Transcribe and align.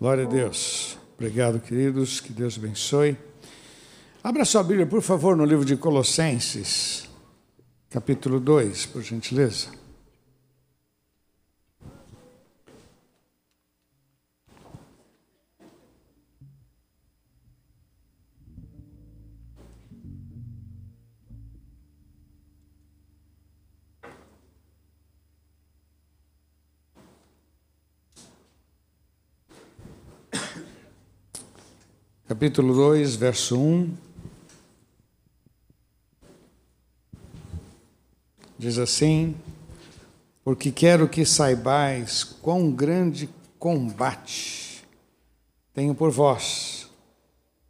Glória 0.00 0.24
a 0.24 0.28
Deus. 0.28 0.96
Obrigado, 1.16 1.58
queridos. 1.58 2.20
Que 2.20 2.32
Deus 2.32 2.56
abençoe. 2.56 3.16
Abra 4.22 4.44
sua 4.44 4.62
Bíblia, 4.62 4.86
por 4.86 5.02
favor, 5.02 5.36
no 5.36 5.44
livro 5.44 5.64
de 5.64 5.76
Colossenses, 5.76 7.08
capítulo 7.90 8.38
2, 8.38 8.86
por 8.86 9.02
gentileza. 9.02 9.70
Capítulo 32.38 32.72
2, 32.72 33.16
verso 33.16 33.58
1. 33.60 33.92
Diz 38.56 38.78
assim: 38.78 39.34
Porque 40.44 40.70
quero 40.70 41.08
que 41.08 41.26
saibais 41.26 42.22
quão 42.22 42.70
grande 42.70 43.28
combate 43.58 44.84
tenho 45.74 45.96
por 45.96 46.12
vós, 46.12 46.88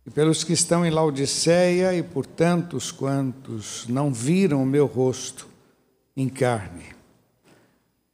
e 0.07 0.11
pelos 0.11 0.45
que 0.45 0.53
estão 0.53 0.85
em 0.85 0.91
Laodiceia, 0.91 1.95
e 1.95 2.03
por 2.03 2.27
tantos 2.27 2.93
quantos 2.93 3.87
não 3.89 4.13
viram 4.13 4.63
o 4.63 4.67
meu 4.67 4.85
rosto 4.85 5.49
em 6.15 6.29
carne, 6.29 6.95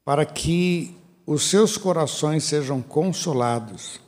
para 0.05 0.25
que 0.25 0.97
os 1.27 1.51
seus 1.51 1.77
corações 1.77 2.45
sejam 2.45 2.81
consolados, 2.81 4.01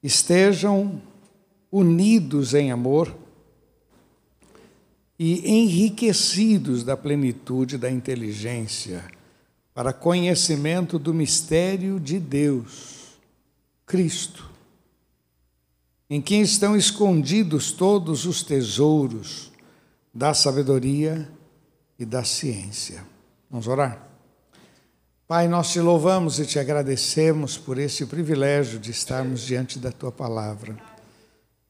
estejam 0.00 1.02
unidos 1.74 2.54
em 2.54 2.70
amor 2.70 3.12
e 5.18 5.50
enriquecidos 5.50 6.84
da 6.84 6.96
plenitude 6.96 7.76
da 7.76 7.90
inteligência 7.90 9.04
para 9.74 9.92
conhecimento 9.92 11.00
do 11.00 11.12
mistério 11.12 11.98
de 11.98 12.20
Deus, 12.20 13.18
Cristo, 13.84 14.48
em 16.08 16.20
quem 16.22 16.42
estão 16.42 16.76
escondidos 16.76 17.72
todos 17.72 18.24
os 18.24 18.44
tesouros 18.44 19.50
da 20.14 20.32
sabedoria 20.32 21.28
e 21.98 22.04
da 22.04 22.22
ciência. 22.22 23.04
Vamos 23.50 23.66
orar? 23.66 24.10
Pai, 25.26 25.48
nós 25.48 25.72
te 25.72 25.80
louvamos 25.80 26.38
e 26.38 26.46
te 26.46 26.60
agradecemos 26.60 27.58
por 27.58 27.78
esse 27.78 28.06
privilégio 28.06 28.78
de 28.78 28.92
estarmos 28.92 29.40
diante 29.40 29.80
da 29.80 29.90
tua 29.90 30.12
palavra. 30.12 30.93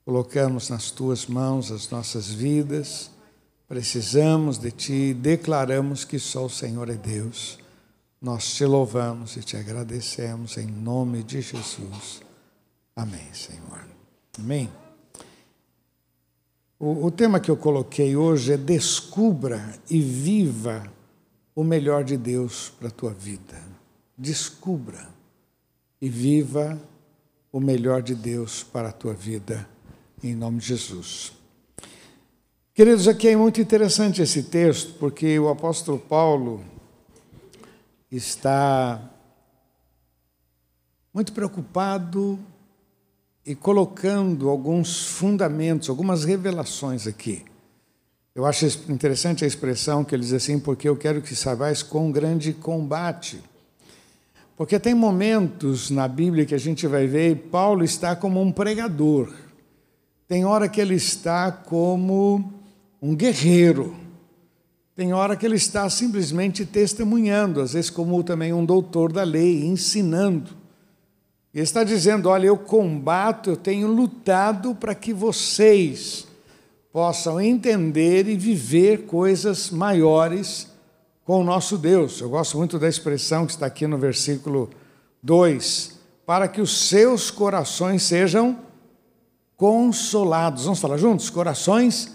Colocamos 0.05 0.69
nas 0.69 0.91
tuas 0.91 1.27
mãos 1.27 1.72
as 1.72 1.88
nossas 1.88 2.28
vidas, 2.28 3.10
precisamos 3.66 4.58
de 4.58 4.70
ti 4.70 5.14
declaramos 5.14 6.05
que 6.05 6.19
só 6.19 6.44
o 6.44 6.50
Senhor 6.50 6.91
é 6.91 6.94
Deus. 6.94 7.58
Nós 8.20 8.55
te 8.55 8.66
louvamos 8.66 9.36
e 9.36 9.41
te 9.41 9.56
agradecemos 9.56 10.58
em 10.58 10.66
nome 10.66 11.22
de 11.22 11.41
Jesus. 11.41 12.22
Amém, 12.94 13.33
Senhor. 13.33 13.86
Amém. 14.38 14.70
O, 16.78 17.06
o 17.06 17.11
tema 17.11 17.41
que 17.41 17.50
eu 17.50 17.56
coloquei 17.56 18.14
hoje 18.14 18.52
é 18.52 18.56
Descubra 18.58 19.74
e 19.89 20.00
viva 20.00 20.84
o 21.55 21.64
melhor 21.64 22.05
de 22.05 22.18
Deus 22.18 22.70
para 22.78 22.89
a 22.89 22.91
tua 22.91 23.12
vida. 23.14 23.58
Descubra 24.18 25.08
e 25.98 26.11
viva 26.11 26.78
o 27.50 27.58
melhor 27.58 28.02
de 28.02 28.14
Deus 28.14 28.62
para 28.62 28.91
a 28.91 28.92
tua 28.92 29.14
vida 29.14 29.66
em 30.28 30.34
nome 30.34 30.58
de 30.58 30.69
Jesus. 30.69 31.33
Queridos, 32.72 33.06
aqui 33.06 33.28
é 33.28 33.36
muito 33.36 33.61
interessante 33.61 34.22
esse 34.22 34.45
texto, 34.45 34.95
porque 34.98 35.39
o 35.39 35.51
apóstolo 35.51 35.98
Paulo 35.98 36.64
está 38.11 39.01
muito 41.12 41.33
preocupado 41.33 42.39
e 43.45 43.55
colocando 43.55 44.48
alguns 44.48 45.05
fundamentos, 45.07 45.90
algumas 45.90 46.24
revelações 46.24 47.06
aqui. 47.06 47.45
Eu 48.35 48.46
acho 48.46 48.64
interessante 48.91 49.45
a 49.45 49.46
expressão 49.46 50.02
que 50.02 50.14
ele 50.14 50.23
diz 50.23 50.33
assim, 50.33 50.58
porque 50.58 50.89
eu 50.89 50.96
quero 50.96 51.20
que 51.20 51.36
saibais 51.36 51.83
com 51.83 52.11
grande 52.11 52.55
combate. 52.55 53.42
Porque 54.56 54.80
tem 54.80 54.95
momentos 54.95 55.91
na 55.91 56.08
Bíblia 56.08 56.46
que 56.46 56.55
a 56.55 56.58
gente 56.58 56.86
vai 56.86 57.06
ver, 57.06 57.48
Paulo 57.51 57.85
está 57.85 58.17
como 58.17 58.41
um 58.41 58.51
pregador. 58.51 59.43
Tem 60.34 60.45
hora 60.45 60.68
que 60.68 60.80
ele 60.80 60.96
está 60.96 61.52
como 61.52 62.52
um 63.00 63.14
guerreiro. 63.14 63.95
Tem 64.96 65.12
hora 65.12 65.36
que 65.36 65.46
ele 65.46 65.55
está 65.55 65.89
simplesmente 65.89 66.67
testemunhando, 66.67 67.61
às 67.61 67.74
vezes 67.74 67.89
como 67.89 68.20
também 68.24 68.52
um 68.52 68.64
doutor 68.64 69.12
da 69.12 69.23
lei, 69.23 69.64
ensinando. 69.64 70.50
Ele 71.55 71.62
está 71.62 71.84
dizendo: 71.84 72.28
Olha, 72.28 72.48
eu 72.48 72.56
combato, 72.56 73.50
eu 73.50 73.56
tenho 73.56 73.86
lutado 73.86 74.74
para 74.74 74.92
que 74.92 75.12
vocês 75.12 76.27
possam 76.92 77.40
entender 77.40 78.27
e 78.27 78.36
viver 78.36 79.06
coisas 79.06 79.70
maiores 79.70 80.67
com 81.24 81.42
o 81.42 81.44
nosso 81.44 81.78
Deus. 81.78 82.20
Eu 82.20 82.28
gosto 82.28 82.58
muito 82.58 82.77
da 82.77 82.89
expressão 82.89 83.46
que 83.46 83.52
está 83.52 83.67
aqui 83.67 83.86
no 83.86 83.98
versículo 83.98 84.68
2: 85.23 85.92
para 86.27 86.48
que 86.48 86.61
os 86.61 86.89
seus 86.89 87.30
corações 87.30 88.02
sejam 88.02 88.73
consolados. 89.57 90.65
Vamos 90.65 90.81
falar 90.81 90.97
juntos? 90.97 91.31
Corações 91.31 92.13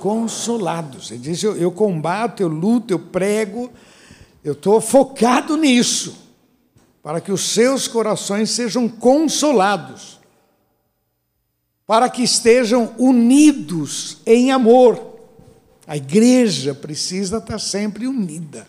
consolados. 0.00 1.10
Ele 1.10 1.20
diz: 1.20 1.42
eu, 1.42 1.56
eu 1.56 1.70
combato, 1.70 2.42
eu 2.42 2.48
luto, 2.48 2.92
eu 2.92 2.98
prego, 2.98 3.70
eu 4.42 4.52
estou 4.52 4.80
focado 4.80 5.56
nisso, 5.56 6.16
para 7.02 7.20
que 7.20 7.30
os 7.30 7.42
seus 7.42 7.86
corações 7.86 8.50
sejam 8.50 8.88
consolados, 8.88 10.20
para 11.86 12.08
que 12.08 12.22
estejam 12.22 12.94
unidos 12.98 14.18
em 14.26 14.50
amor. 14.50 15.10
A 15.86 15.96
igreja 15.96 16.74
precisa 16.74 17.38
estar 17.38 17.58
sempre 17.58 18.06
unida. 18.06 18.66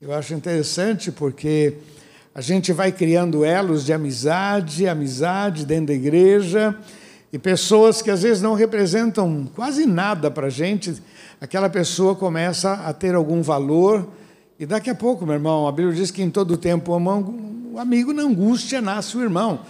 Eu 0.00 0.12
acho 0.12 0.34
interessante 0.34 1.10
porque 1.10 1.78
a 2.34 2.40
gente 2.40 2.72
vai 2.72 2.92
criando 2.92 3.44
elos 3.44 3.84
de 3.84 3.92
amizade, 3.92 4.86
amizade 4.86 5.64
dentro 5.64 5.86
da 5.86 5.94
igreja 5.94 6.76
e 7.34 7.38
pessoas 7.38 8.00
que 8.00 8.12
às 8.12 8.22
vezes 8.22 8.40
não 8.40 8.54
representam 8.54 9.50
quase 9.56 9.86
nada 9.86 10.30
para 10.30 10.46
a 10.46 10.50
gente, 10.50 11.02
aquela 11.40 11.68
pessoa 11.68 12.14
começa 12.14 12.74
a 12.74 12.92
ter 12.92 13.12
algum 13.16 13.42
valor. 13.42 14.06
E 14.56 14.64
daqui 14.64 14.88
a 14.88 14.94
pouco, 14.94 15.26
meu 15.26 15.34
irmão, 15.34 15.66
a 15.66 15.72
Bíblia 15.72 15.96
diz 15.96 16.12
que 16.12 16.22
em 16.22 16.30
todo 16.30 16.56
tempo 16.56 16.92
o 16.92 17.76
amigo 17.80 18.12
na 18.12 18.22
angústia 18.22 18.80
nasce 18.80 19.16
o 19.16 19.20
irmão. 19.20 19.62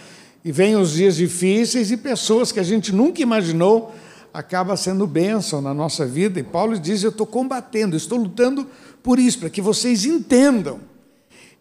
E 0.45 0.53
vem 0.53 0.77
os 0.77 0.93
dias 0.93 1.17
difíceis 1.17 1.91
e 1.91 1.97
pessoas 1.97 2.53
que 2.53 2.61
a 2.61 2.63
gente 2.63 2.95
nunca 2.95 3.23
imaginou 3.23 3.95
acaba 4.35 4.77
sendo 4.77 5.07
bênção 5.07 5.63
na 5.63 5.73
nossa 5.73 6.05
vida. 6.05 6.39
E 6.39 6.43
Paulo 6.43 6.79
diz: 6.79 7.03
Eu 7.03 7.09
estou 7.09 7.27
combatendo, 7.27 7.97
estou 7.97 8.19
lutando 8.19 8.67
por 9.03 9.19
isso, 9.19 9.39
para 9.39 9.49
que 9.49 9.63
vocês 9.63 10.05
entendam. 10.05 10.81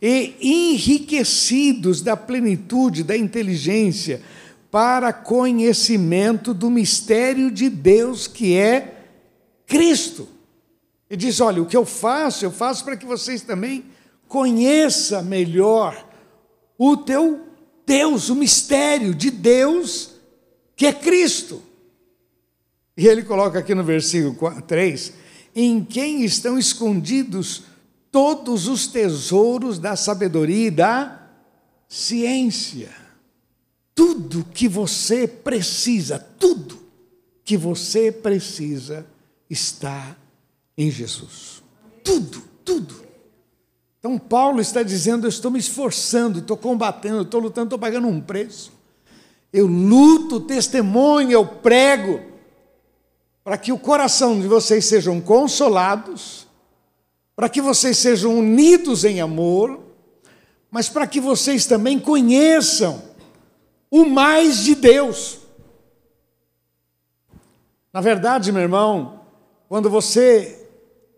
E 0.02 0.36
enriquecidos 0.42 2.02
da 2.02 2.18
plenitude, 2.18 3.06
da 3.06 3.16
inteligência, 3.16 4.22
para 4.73 5.13
conhecimento 5.13 6.51
do 6.51 6.67
mistério 6.67 7.51
de 7.51 7.69
Deus 7.69 8.25
que 8.25 8.57
é 8.57 9.06
Cristo. 9.67 10.28
Ele 11.07 11.17
diz: 11.17 11.39
olha, 11.39 11.61
o 11.61 11.67
que 11.67 11.78
eu 11.78 11.85
faço, 11.85 12.44
eu 12.44 12.50
faço 12.50 12.83
para 12.83 12.97
que 12.97 13.06
vocês 13.06 13.44
também 13.44 13.85
conheçam 14.28 15.22
melhor 15.22 16.09
o 16.75 16.97
teu 16.97 17.41
Deus, 17.85 18.29
o 18.29 18.35
mistério 18.35 19.13
de 19.13 19.30
Deus 19.30 20.15
que 20.75 20.88
é 20.88 20.92
Cristo. 20.92 21.62
E 22.98 23.06
ele 23.06 23.21
coloca 23.21 23.59
aqui 23.59 23.75
no 23.75 23.83
versículo 23.83 24.59
3: 24.63 25.13
em 25.56 25.86
quem 25.86 26.25
estão 26.25 26.57
escondidos 26.57 27.62
todos 28.12 28.68
os 28.68 28.88
tesouros 28.88 29.77
da 29.77 29.95
sabedoria 29.95 30.68
e 30.69 30.71
da 30.71 31.30
ciência. 31.88 33.02
Tudo 33.95 34.45
que 34.54 34.68
você 34.68 35.28
precisa, 35.28 36.19
tudo 36.40 36.80
que 37.44 37.57
você 37.57 38.12
precisa 38.12 39.06
está 39.50 40.16
em 40.78 40.90
Jesus. 40.90 41.62
Tudo, 42.04 42.44
tudo. 42.66 43.04
Então, 44.00 44.18
Paulo 44.18 44.60
está 44.60 44.84
dizendo: 44.84 45.25
Eu 45.25 45.30
estou 45.30 45.51
me 45.51 45.60
esforçando, 45.60 46.40
estou 46.40 46.57
combatendo, 46.57 47.22
estou 47.22 47.40
lutando, 47.40 47.68
estou 47.68 47.80
pagando 47.80 48.07
um 48.07 48.19
preço. 48.19 48.72
Eu 49.51 49.68
luto, 49.68 50.39
testemunho, 50.42 51.31
eu 51.31 51.46
prego, 51.46 52.19
para 53.44 53.57
que 53.57 53.72
o 53.72 53.78
coração 53.78 54.39
de 54.42 54.48
vocês 54.48 54.86
sejam 54.86 55.22
consolados, 55.22 56.48
para 57.36 57.48
que 57.48 57.62
vocês 57.62 57.98
sejam 57.98 58.39
unidos 58.39 59.06
em 59.06 59.22
amor, 59.22 59.80
mas 60.72 60.89
para 60.89 61.06
que 61.06 61.22
vocês 61.22 61.68
também 61.68 62.00
conheçam 62.00 63.12
o 63.94 64.07
mais 64.07 64.63
de 64.63 64.74
Deus. 64.74 65.38
Na 67.94 68.01
verdade, 68.01 68.51
meu 68.51 68.63
irmão, 68.63 69.19
quando 69.69 69.88
você 69.88 70.68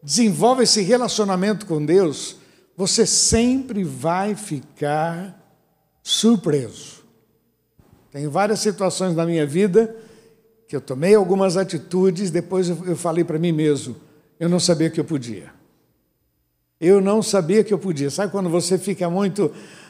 desenvolve 0.04 0.64
esse 0.64 0.82
relacionamento 0.82 1.66
com 1.68 1.86
Deus, 1.86 2.36
você 2.76 3.06
sempre 3.06 3.82
vai 3.82 4.36
ficar 4.36 5.42
surpreso. 6.04 7.06
Tem 8.12 8.28
várias 8.28 8.60
situações 8.60 9.16
na 9.16 9.26
minha 9.26 9.46
vida 9.46 9.96
que 10.68 10.76
eu 10.76 10.82
tomei 10.82 11.16
algumas 11.16 11.56
atitudes, 11.56 12.30
depois 12.30 12.68
eu 12.68 12.98
falei 12.98 13.24
para 13.24 13.40
mim 13.40 13.54
mesmo, 13.54 13.96
eu 14.38 14.50
não 14.50 14.60
sabia 14.60 14.90
que 14.90 15.00
eu 15.00 15.06
podia. 15.06 15.50
Eu 16.78 17.00
não 17.00 17.22
sabia 17.24 17.64
que 17.64 17.74
eu 17.74 17.80
podia. 17.80 18.10
Sabe 18.10 18.34
quando 18.34 18.50
você 18.50 18.78
fica 18.78 19.10
muito, 19.10 19.50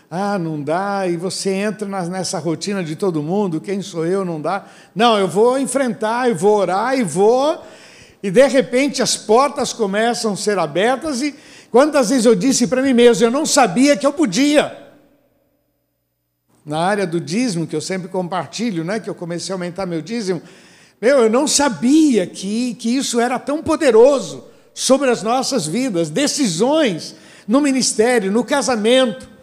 ah, 0.10 0.38
não 0.38 0.62
dá, 0.62 1.07
e 1.07 1.18
você 1.18 1.50
entra 1.50 1.88
nessa 2.07 2.38
rotina 2.38 2.84
de 2.84 2.96
todo 2.96 3.24
mundo, 3.24 3.60
quem 3.60 3.81
sou 3.81 4.06
eu, 4.06 4.24
não 4.24 4.40
dá. 4.40 4.66
Não, 4.96 5.18
eu 5.18 5.28
vou 5.28 5.57
enfrentar, 5.57 6.30
eu 6.30 6.36
vou 6.36 6.57
orar, 6.57 6.98
e 6.98 7.04
vou, 7.04 7.62
e 8.22 8.30
de 8.30 8.48
repente 8.48 9.02
as 9.02 9.18
portas 9.18 9.74
começam 9.74 10.34
a 10.34 10.38
ser 10.38 10.60
abertas, 10.60 11.22
e 11.22 11.36
quantas 11.72 12.10
vezes 12.10 12.25
eu 12.25 12.36
disse 12.36 12.68
para 12.68 12.81
mim 12.81 12.94
mesmo, 12.94 13.25
eu 13.25 13.31
não 13.31 13.46
sabia 13.46 13.98
que 13.98 14.06
eu 14.06 14.13
podia. 14.13 14.84
Na 16.63 16.80
área 16.80 17.06
do 17.06 17.19
dízimo, 17.19 17.68
que 17.68 17.75
eu 17.75 17.81
sempre 17.81 18.07
compartilho, 18.07 18.84
né, 18.84 19.00
que 19.00 19.10
eu 19.10 19.16
comecei 19.16 19.54
a 19.54 19.56
aumentar 19.56 19.86
meu 19.86 20.02
dízimo, 20.02 20.42
meu, 21.02 21.19
eu 21.19 21.30
não 21.30 21.48
sabia 21.48 22.25
que, 22.25 22.75
que 22.75 22.96
isso 22.96 23.19
era 23.19 23.38
tão 23.38 23.62
poderoso 23.62 24.46
sobre 24.74 25.10
as 25.10 25.22
nossas 25.24 25.66
vidas, 25.68 26.10
decisões 26.10 27.16
no 27.48 27.60
ministério, 27.60 28.31
no 28.31 28.44
casamento, 28.44 29.35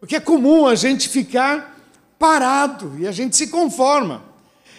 porque 0.00 0.16
é 0.16 0.20
comum 0.20 0.66
a 0.66 0.74
gente 0.74 1.08
ficar 1.08 1.78
parado 2.18 2.94
e 2.98 3.06
a 3.06 3.12
gente 3.12 3.36
se 3.36 3.48
conforma. 3.48 4.24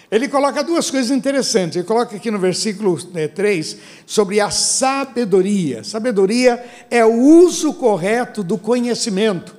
Ele 0.09 0.27
coloca 0.27 0.63
duas 0.63 0.89
coisas 0.89 1.11
interessantes. 1.11 1.75
Ele 1.75 1.85
coloca 1.85 2.15
aqui 2.15 2.31
no 2.31 2.39
versículo 2.39 2.97
3 3.01 3.73
né, 3.73 3.79
sobre 4.05 4.39
a 4.39 4.49
sabedoria. 4.49 5.83
Sabedoria 5.83 6.63
é 6.89 7.05
o 7.05 7.13
uso 7.13 7.73
correto 7.73 8.41
do 8.43 8.57
conhecimento. 8.57 9.55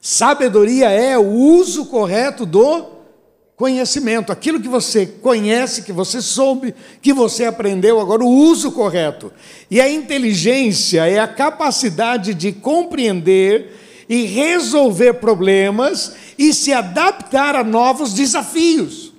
Sabedoria 0.00 0.90
é 0.90 1.16
o 1.16 1.26
uso 1.26 1.86
correto 1.86 2.44
do 2.44 3.00
Conhecimento, 3.60 4.32
aquilo 4.32 4.58
que 4.58 4.68
você 4.70 5.04
conhece, 5.04 5.82
que 5.82 5.92
você 5.92 6.22
soube, 6.22 6.74
que 7.02 7.12
você 7.12 7.44
aprendeu, 7.44 8.00
agora 8.00 8.24
o 8.24 8.26
uso 8.26 8.72
correto. 8.72 9.30
E 9.70 9.78
a 9.82 9.90
inteligência 9.90 11.06
é 11.06 11.18
a 11.18 11.28
capacidade 11.28 12.32
de 12.32 12.52
compreender 12.52 13.78
e 14.10 14.24
resolver 14.24 15.14
problemas 15.14 16.14
e 16.36 16.52
se 16.52 16.72
adaptar 16.72 17.54
a 17.54 17.62
novos 17.62 18.12
desafios. 18.12 19.12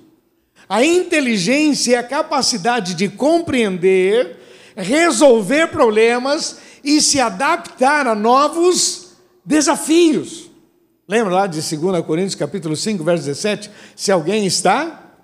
A 0.68 0.84
inteligência 0.84 1.96
é 1.96 1.98
a 1.98 2.02
capacidade 2.02 2.92
de 2.92 3.08
compreender, 3.08 4.36
resolver 4.76 5.68
problemas 5.68 6.58
e 6.84 7.00
se 7.00 7.18
adaptar 7.18 8.06
a 8.06 8.14
novos 8.14 9.16
desafios. 9.42 10.50
Lembra 11.08 11.32
lá 11.32 11.46
de 11.46 11.62
2 11.62 12.04
Coríntios 12.04 12.34
capítulo 12.34 12.76
5, 12.76 13.02
verso 13.02 13.24
17? 13.24 13.70
Se 13.96 14.12
alguém 14.12 14.44
está 14.44 15.14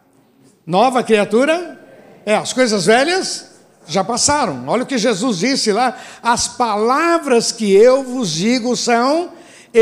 nova 0.66 1.02
criatura, 1.02 1.78
é, 2.24 2.34
as 2.34 2.54
coisas 2.54 2.86
velhas 2.86 3.50
já 3.86 4.02
passaram. 4.02 4.64
Olha 4.66 4.84
o 4.84 4.86
que 4.86 4.96
Jesus 4.96 5.38
disse 5.38 5.72
lá: 5.72 5.94
as 6.22 6.48
palavras 6.48 7.52
que 7.52 7.70
eu 7.70 8.02
vos 8.02 8.32
digo 8.32 8.74
são 8.74 9.36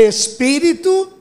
espírito 0.05 1.11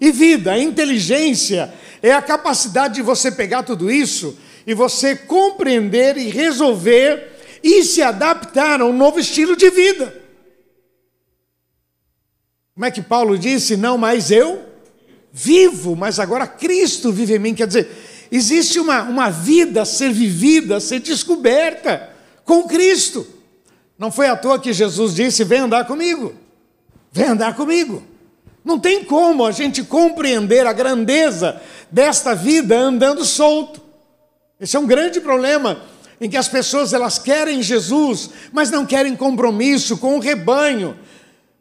e 0.00 0.10
vida. 0.10 0.52
A 0.52 0.58
inteligência 0.58 1.72
é 2.02 2.12
a 2.12 2.22
capacidade 2.22 2.94
de 2.94 3.02
você 3.02 3.30
pegar 3.30 3.62
tudo 3.62 3.90
isso 3.90 4.36
e 4.66 4.74
você 4.74 5.14
compreender 5.14 6.16
e 6.16 6.28
resolver 6.28 7.32
e 7.62 7.84
se 7.84 8.02
adaptar 8.02 8.80
a 8.80 8.86
um 8.86 8.92
novo 8.92 9.20
estilo 9.20 9.56
de 9.56 9.70
vida. 9.70 10.20
Como 12.74 12.84
é 12.84 12.90
que 12.90 13.02
Paulo 13.02 13.38
disse? 13.38 13.76
Não 13.76 13.98
mais 13.98 14.30
eu 14.30 14.64
vivo, 15.32 15.94
mas 15.94 16.18
agora 16.18 16.46
Cristo 16.46 17.12
vive 17.12 17.36
em 17.36 17.38
mim. 17.38 17.54
Quer 17.54 17.66
dizer, 17.66 17.88
existe 18.30 18.80
uma, 18.80 19.02
uma 19.02 19.30
vida 19.30 19.82
a 19.82 19.84
ser 19.84 20.12
vivida, 20.12 20.76
a 20.76 20.80
ser 20.80 21.00
descoberta 21.00 22.10
com 22.44 22.64
Cristo. 22.64 23.26
Não 23.98 24.10
foi 24.10 24.26
à 24.26 24.36
toa 24.36 24.58
que 24.58 24.72
Jesus 24.72 25.14
disse: 25.14 25.44
Vem 25.44 25.60
andar 25.60 25.86
comigo, 25.86 26.34
vem 27.12 27.26
andar 27.26 27.54
comigo. 27.54 28.02
Não 28.64 28.78
tem 28.78 29.04
como 29.04 29.44
a 29.44 29.50
gente 29.50 29.82
compreender 29.82 30.66
a 30.66 30.72
grandeza 30.72 31.60
desta 31.90 32.34
vida 32.34 32.78
andando 32.78 33.24
solto. 33.24 33.80
Esse 34.60 34.76
é 34.76 34.80
um 34.80 34.86
grande 34.86 35.20
problema 35.20 35.82
em 36.20 36.30
que 36.30 36.36
as 36.36 36.48
pessoas 36.48 36.92
elas 36.92 37.18
querem 37.18 37.62
Jesus, 37.62 38.30
mas 38.52 38.70
não 38.70 38.86
querem 38.86 39.16
compromisso 39.16 39.98
com 39.98 40.16
o 40.16 40.20
rebanho, 40.20 40.96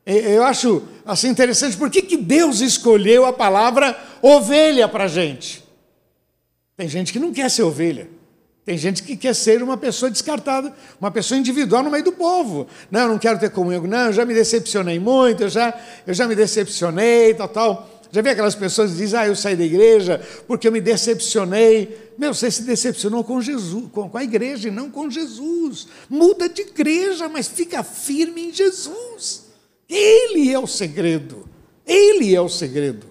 eu 0.05 0.43
acho 0.43 0.83
assim 1.05 1.29
interessante, 1.29 1.77
por 1.77 1.89
que, 1.89 2.01
que 2.01 2.17
Deus 2.17 2.59
escolheu 2.59 3.25
a 3.25 3.33
palavra 3.33 3.97
ovelha 4.21 4.87
para 4.87 5.07
gente? 5.07 5.63
Tem 6.75 6.87
gente 6.87 7.13
que 7.13 7.19
não 7.19 7.31
quer 7.31 7.49
ser 7.49 7.63
ovelha. 7.63 8.09
Tem 8.71 8.77
gente 8.77 9.03
que 9.03 9.17
quer 9.17 9.35
ser 9.35 9.61
uma 9.61 9.75
pessoa 9.75 10.09
descartada, 10.09 10.73
uma 10.97 11.11
pessoa 11.11 11.37
individual 11.37 11.83
no 11.83 11.91
meio 11.91 12.05
do 12.05 12.13
povo. 12.13 12.65
Não, 12.89 13.01
eu 13.01 13.09
não 13.09 13.19
quero 13.19 13.37
ter 13.37 13.49
comunhão. 13.49 13.85
Não, 13.85 14.05
eu 14.05 14.13
já 14.13 14.23
me 14.23 14.33
decepcionei 14.33 14.97
muito, 14.97 15.43
eu 15.43 15.49
já, 15.49 15.77
eu 16.07 16.13
já 16.13 16.25
me 16.25 16.35
decepcionei, 16.35 17.33
tal, 17.33 17.49
tal. 17.49 18.01
Já 18.13 18.21
vi 18.21 18.29
aquelas 18.29 18.55
pessoas 18.55 18.91
que 18.91 18.97
dizem, 18.97 19.19
ah, 19.19 19.27
eu 19.27 19.35
saí 19.35 19.57
da 19.57 19.65
igreja 19.65 20.25
porque 20.47 20.69
eu 20.69 20.71
me 20.71 20.79
decepcionei. 20.79 22.13
Meu, 22.17 22.33
você 22.33 22.49
se 22.49 22.61
decepcionou 22.61 23.25
com 23.25 23.41
Jesus, 23.41 23.89
com, 23.91 24.09
a 24.13 24.23
igreja 24.23 24.69
e 24.69 24.71
não 24.71 24.89
com 24.89 25.09
Jesus. 25.09 25.89
Muda 26.09 26.47
de 26.47 26.61
igreja, 26.61 27.27
mas 27.27 27.49
fica 27.49 27.83
firme 27.83 28.41
em 28.41 28.53
Jesus. 28.53 29.47
Ele 29.89 30.49
é 30.49 30.57
o 30.57 30.65
segredo. 30.65 31.45
Ele 31.85 32.33
é 32.33 32.39
o 32.39 32.47
segredo. 32.47 33.05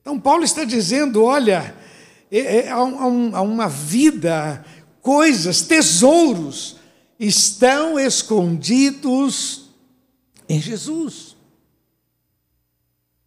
Então, 0.00 0.18
Paulo 0.18 0.42
está 0.42 0.64
dizendo: 0.64 1.22
olha, 1.22 1.72
há, 2.70 2.82
um, 2.82 3.36
há 3.36 3.42
uma 3.42 3.68
vida, 3.68 4.64
coisas, 5.00 5.62
tesouros 5.62 6.76
estão 7.18 7.98
escondidos 7.98 9.70
em 10.48 10.60
Jesus. 10.60 11.36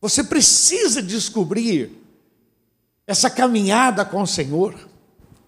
Você 0.02 0.24
precisa 0.24 1.02
descobrir 1.02 1.92
essa 3.08 3.30
caminhada 3.30 4.04
com 4.04 4.22
o 4.22 4.28
Senhor, 4.28 4.76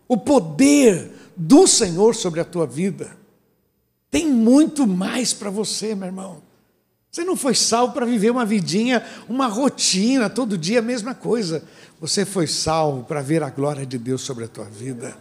o 0.07 0.17
poder 0.17 1.11
do 1.35 1.67
Senhor 1.67 2.15
sobre 2.15 2.39
a 2.39 2.45
tua 2.45 2.65
vida. 2.65 3.17
Tem 4.09 4.27
muito 4.27 4.87
mais 4.87 5.33
para 5.33 5.49
você, 5.49 5.93
meu 5.93 6.07
irmão. 6.07 6.46
Você 7.17 7.23
não 7.23 7.35
foi 7.35 7.55
salvo 7.55 7.93
para 7.93 8.05
viver 8.05 8.29
uma 8.29 8.45
vidinha, 8.45 9.03
uma 9.27 9.47
rotina, 9.47 10.29
todo 10.29 10.55
dia 10.55 10.77
a 10.77 10.83
mesma 10.83 11.15
coisa. 11.15 11.63
Você 11.99 12.23
foi 12.23 12.45
salvo 12.45 13.05
para 13.05 13.23
ver 13.23 13.41
a 13.41 13.49
glória 13.49 13.87
de 13.87 13.97
Deus 13.97 14.21
sobre 14.21 14.43
a 14.43 14.47
tua 14.47 14.65
vida. 14.65 15.17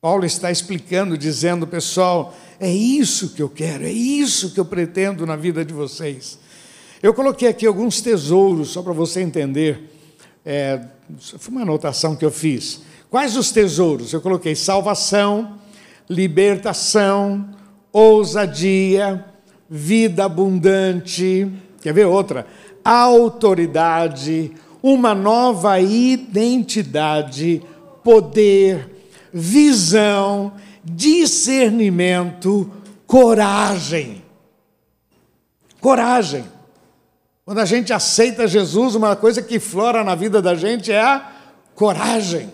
Paulo 0.00 0.24
está 0.24 0.52
explicando, 0.52 1.18
dizendo, 1.18 1.66
pessoal, 1.66 2.32
é 2.60 2.70
isso 2.70 3.30
que 3.30 3.42
eu 3.42 3.48
quero, 3.48 3.82
é 3.82 3.90
isso 3.90 4.54
que 4.54 4.60
eu 4.60 4.64
pretendo 4.64 5.26
na 5.26 5.34
vida 5.34 5.64
de 5.64 5.74
vocês. 5.74 6.38
Eu 7.02 7.12
coloquei 7.12 7.48
aqui 7.48 7.66
alguns 7.66 8.00
tesouros, 8.00 8.68
só 8.68 8.82
para 8.82 8.92
você 8.92 9.20
entender. 9.20 9.90
É, 10.46 10.80
foi 11.18 11.50
uma 11.50 11.62
anotação 11.62 12.14
que 12.14 12.24
eu 12.24 12.30
fiz. 12.30 12.82
Quais 13.10 13.36
os 13.36 13.50
tesouros? 13.50 14.12
Eu 14.12 14.20
coloquei 14.20 14.54
salvação, 14.54 15.58
libertação, 16.08 17.52
ousadia, 17.92 19.31
vida 19.74 20.26
abundante. 20.26 21.50
Quer 21.80 21.94
ver 21.94 22.04
outra? 22.04 22.46
Autoridade, 22.84 24.52
uma 24.82 25.14
nova 25.14 25.80
identidade, 25.80 27.62
poder, 28.04 28.90
visão, 29.32 30.52
discernimento, 30.84 32.70
coragem. 33.06 34.22
Coragem. 35.80 36.44
Quando 37.42 37.58
a 37.58 37.64
gente 37.64 37.94
aceita 37.94 38.46
Jesus, 38.46 38.94
uma 38.94 39.16
coisa 39.16 39.40
que 39.40 39.58
flora 39.58 40.04
na 40.04 40.14
vida 40.14 40.42
da 40.42 40.54
gente 40.54 40.92
é 40.92 41.00
a 41.00 41.32
coragem. 41.74 42.52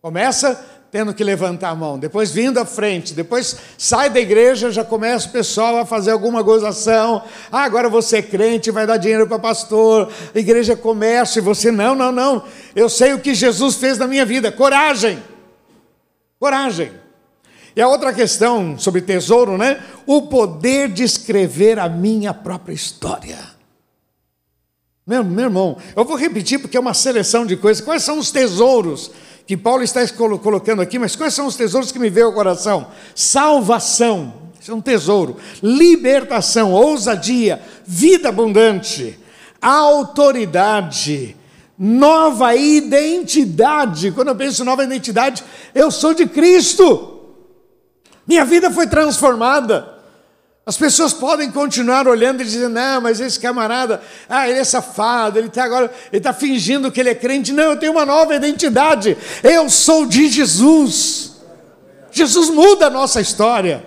Começa 0.00 0.64
tendo 0.96 1.12
que 1.12 1.22
levantar 1.22 1.68
a 1.68 1.74
mão, 1.74 1.98
depois 1.98 2.30
vindo 2.30 2.56
à 2.56 2.64
frente, 2.64 3.12
depois 3.12 3.54
sai 3.76 4.08
da 4.08 4.18
igreja, 4.18 4.70
já 4.70 4.82
começa 4.82 5.28
o 5.28 5.30
pessoal 5.30 5.76
a 5.76 5.84
fazer 5.84 6.10
alguma 6.10 6.40
gozação. 6.40 7.22
Ah, 7.52 7.64
agora 7.64 7.90
você 7.90 8.16
é 8.16 8.22
crente, 8.22 8.70
vai 8.70 8.86
dar 8.86 8.96
dinheiro 8.96 9.26
para 9.26 9.38
pastor, 9.38 10.10
a 10.34 10.38
igreja 10.38 10.74
comércio, 10.74 11.38
e 11.38 11.42
você, 11.42 11.70
não, 11.70 11.94
não, 11.94 12.10
não. 12.10 12.44
Eu 12.74 12.88
sei 12.88 13.12
o 13.12 13.20
que 13.20 13.34
Jesus 13.34 13.74
fez 13.74 13.98
na 13.98 14.06
minha 14.06 14.24
vida. 14.24 14.50
Coragem. 14.50 15.22
Coragem. 16.40 16.90
E 17.76 17.82
a 17.82 17.88
outra 17.88 18.10
questão 18.10 18.78
sobre 18.78 19.02
tesouro, 19.02 19.58
né? 19.58 19.82
O 20.06 20.22
poder 20.22 20.88
de 20.88 21.02
escrever 21.02 21.78
a 21.78 21.90
minha 21.90 22.32
própria 22.32 22.72
história. 22.72 23.36
Meu, 25.06 25.22
meu 25.22 25.44
irmão, 25.44 25.76
eu 25.94 26.06
vou 26.06 26.16
repetir 26.16 26.58
porque 26.58 26.78
é 26.78 26.80
uma 26.80 26.94
seleção 26.94 27.44
de 27.44 27.54
coisas. 27.54 27.84
Quais 27.84 28.02
são 28.02 28.18
os 28.18 28.30
tesouros 28.30 29.10
que 29.46 29.56
Paulo 29.56 29.82
está 29.82 30.06
colocando 30.08 30.82
aqui, 30.82 30.98
mas 30.98 31.14
quais 31.14 31.32
são 31.32 31.46
os 31.46 31.56
tesouros 31.56 31.92
que 31.92 31.98
me 31.98 32.10
veio 32.10 32.26
ao 32.26 32.32
coração? 32.32 32.88
Salvação, 33.14 34.34
isso 34.60 34.72
é 34.72 34.74
um 34.74 34.80
tesouro. 34.80 35.36
Libertação, 35.62 36.72
ousadia, 36.72 37.62
vida 37.86 38.28
abundante, 38.30 39.16
autoridade, 39.62 41.36
nova 41.78 42.56
identidade. 42.56 44.10
Quando 44.10 44.28
eu 44.28 44.36
penso 44.36 44.62
em 44.62 44.66
nova 44.66 44.82
identidade, 44.82 45.44
eu 45.72 45.90
sou 45.92 46.12
de 46.12 46.26
Cristo. 46.26 47.20
Minha 48.26 48.44
vida 48.44 48.70
foi 48.70 48.88
transformada. 48.88 49.95
As 50.66 50.76
pessoas 50.76 51.12
podem 51.12 51.48
continuar 51.52 52.08
olhando 52.08 52.42
e 52.42 52.44
dizendo, 52.44 52.70
não, 52.70 53.00
mas 53.00 53.20
esse 53.20 53.38
camarada, 53.38 54.02
ah, 54.28 54.50
ele 54.50 54.58
é 54.58 54.64
safado, 54.64 55.38
ele 55.38 55.46
está 55.46 55.62
agora, 55.62 55.94
ele 56.10 56.18
está 56.18 56.32
fingindo 56.32 56.90
que 56.90 56.98
ele 56.98 57.10
é 57.10 57.14
crente. 57.14 57.52
Não, 57.52 57.70
eu 57.70 57.78
tenho 57.78 57.92
uma 57.92 58.04
nova 58.04 58.34
identidade. 58.34 59.16
Eu 59.44 59.70
sou 59.70 60.04
de 60.06 60.28
Jesus. 60.28 61.36
Jesus 62.10 62.50
muda 62.50 62.88
a 62.88 62.90
nossa 62.90 63.20
história. 63.20 63.86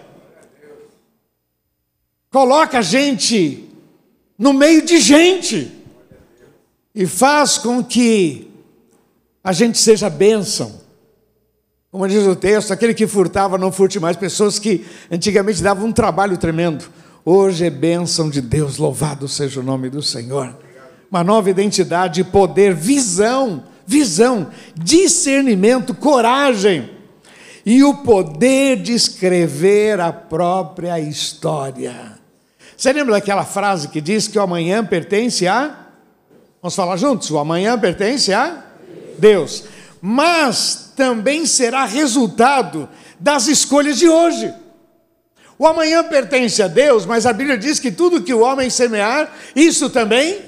Coloca 2.32 2.80
a 2.80 2.82
gente 2.82 3.68
no 4.38 4.54
meio 4.54 4.82
de 4.82 5.02
gente 5.02 5.70
e 6.96 7.06
faz 7.06 7.58
com 7.58 7.84
que 7.84 8.50
a 9.44 9.52
gente 9.52 9.78
seja 9.78 10.10
bênção. 10.10 10.80
Como 11.92 12.08
diz 12.08 12.28
o 12.28 12.36
texto, 12.36 12.72
aquele 12.72 12.94
que 12.94 13.08
furtava 13.08 13.58
não 13.58 13.72
furte 13.72 14.00
mais. 14.00 14.16
Pessoas 14.16 14.60
que 14.60 14.86
antigamente 15.10 15.64
davam 15.64 15.88
um 15.88 15.92
trabalho 15.92 16.38
tremendo. 16.38 16.86
Hoje 17.26 17.66
é 17.66 17.70
bênção 17.70 18.30
de 18.30 18.42
Deus, 18.42 18.78
louvado 18.78 19.28
seja 19.28 19.60
o 19.60 19.64
nome 19.64 19.90
do 19.90 20.02
Senhor. 20.02 20.56
Uma 21.10 21.24
nova 21.24 21.50
identidade, 21.50 22.24
poder, 22.24 22.76
visão, 22.76 23.64
visão, 23.88 24.52
discernimento, 24.76 25.96
coragem 25.96 26.92
e 27.66 27.84
o 27.84 27.96
poder 27.98 28.78
de 28.78 28.94
escrever 28.94 30.00
a 30.00 30.14
própria 30.14 31.00
história. 31.00 32.20
Você 32.78 32.94
lembra 32.94 33.14
daquela 33.14 33.44
frase 33.44 33.88
que 33.88 34.00
diz 34.00 34.28
que 34.28 34.38
o 34.38 34.44
amanhã 34.44 34.86
pertence 34.86 35.48
a? 35.48 35.88
Vamos 36.62 36.76
falar 36.76 36.98
juntos? 36.98 37.32
O 37.32 37.40
amanhã 37.40 37.80
pertence 37.80 38.32
a 38.32 38.64
Deus. 39.18 39.64
Mas 40.02 40.94
também 40.96 41.46
será 41.46 41.86
resultado 41.86 42.90
das 43.20 43.48
escolhas 43.48 43.98
de 43.98 44.08
hoje. 44.08 44.54
O 45.58 45.68
amanhã 45.68 46.04
pertence 46.04 46.64
a 46.64 46.68
Deus, 46.68 47.06
mas 47.06 47.26
a 47.26 47.34
Bíblia 47.34 47.58
diz 47.58 47.80
que 47.80 47.92
tudo 47.92 48.24
que 48.24 48.34
o 48.34 48.40
homem 48.40 48.70
semear, 48.70 49.30
isso 49.54 49.90
também. 49.90 50.40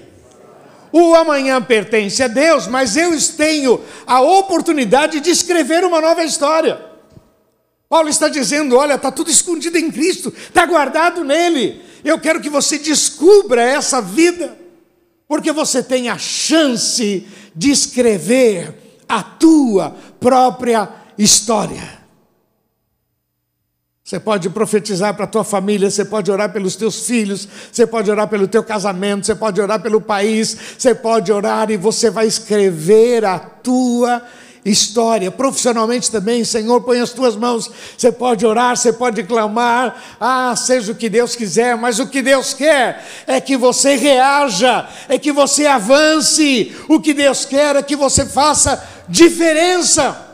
O 0.91 1.13
amanhã 1.15 1.61
pertence 1.61 2.23
a 2.23 2.27
Deus, 2.27 2.67
mas 2.67 2.95
eu 2.95 3.11
tenho 3.35 3.81
a 4.07 4.21
oportunidade 4.21 5.19
de 5.19 5.29
escrever 5.29 5.83
uma 5.83 5.99
nova 5.99 6.23
história. 6.23 6.79
Paulo 7.89 8.07
está 8.07 8.29
dizendo: 8.29 8.77
olha, 8.77 8.95
está 8.95 9.11
tudo 9.11 9.29
escondido 9.29 9.77
em 9.77 9.91
Cristo, 9.91 10.33
está 10.47 10.65
guardado 10.65 11.25
nele. 11.25 11.81
Eu 12.05 12.17
quero 12.17 12.39
que 12.39 12.49
você 12.49 12.77
descubra 12.77 13.61
essa 13.61 14.01
vida, 14.01 14.57
porque 15.27 15.51
você 15.51 15.83
tem 15.83 16.07
a 16.07 16.17
chance 16.17 17.27
de 17.53 17.69
escrever 17.69 18.80
a 19.11 19.21
tua 19.21 19.93
própria 20.21 20.87
história. 21.17 21.99
Você 24.01 24.19
pode 24.21 24.49
profetizar 24.49 25.13
para 25.13 25.25
a 25.25 25.27
tua 25.27 25.43
família, 25.43 25.89
você 25.89 26.05
pode 26.05 26.31
orar 26.31 26.51
pelos 26.51 26.77
teus 26.77 27.05
filhos, 27.05 27.47
você 27.69 27.85
pode 27.85 28.09
orar 28.09 28.29
pelo 28.29 28.47
teu 28.47 28.63
casamento, 28.63 29.25
você 29.25 29.35
pode 29.35 29.59
orar 29.59 29.81
pelo 29.81 29.99
país, 29.99 30.57
você 30.77 30.95
pode 30.95 31.29
orar 31.31 31.69
e 31.69 31.77
você 31.77 32.09
vai 32.09 32.25
escrever 32.25 33.25
a 33.25 33.37
tua 33.37 34.23
história. 34.63 35.31
Profissionalmente 35.31 36.11
também, 36.11 36.43
Senhor, 36.43 36.81
põe 36.81 36.99
as 36.99 37.11
tuas 37.11 37.35
mãos. 37.35 37.69
Você 37.97 38.11
pode 38.11 38.45
orar, 38.45 38.77
você 38.77 38.93
pode 38.93 39.23
clamar, 39.23 40.01
ah, 40.19 40.55
seja 40.55 40.91
o 40.91 40.95
que 40.95 41.09
Deus 41.09 41.35
quiser, 41.35 41.75
mas 41.75 41.99
o 41.99 42.07
que 42.07 42.21
Deus 42.21 42.53
quer 42.53 43.03
é 43.25 43.41
que 43.41 43.57
você 43.57 43.95
reaja, 43.95 44.87
é 45.09 45.17
que 45.17 45.31
você 45.31 45.65
avance. 45.65 46.75
O 46.87 46.99
que 46.99 47.13
Deus 47.13 47.45
quer 47.45 47.75
é 47.75 47.83
que 47.83 47.95
você 47.95 48.25
faça 48.25 48.83
diferença. 49.07 50.27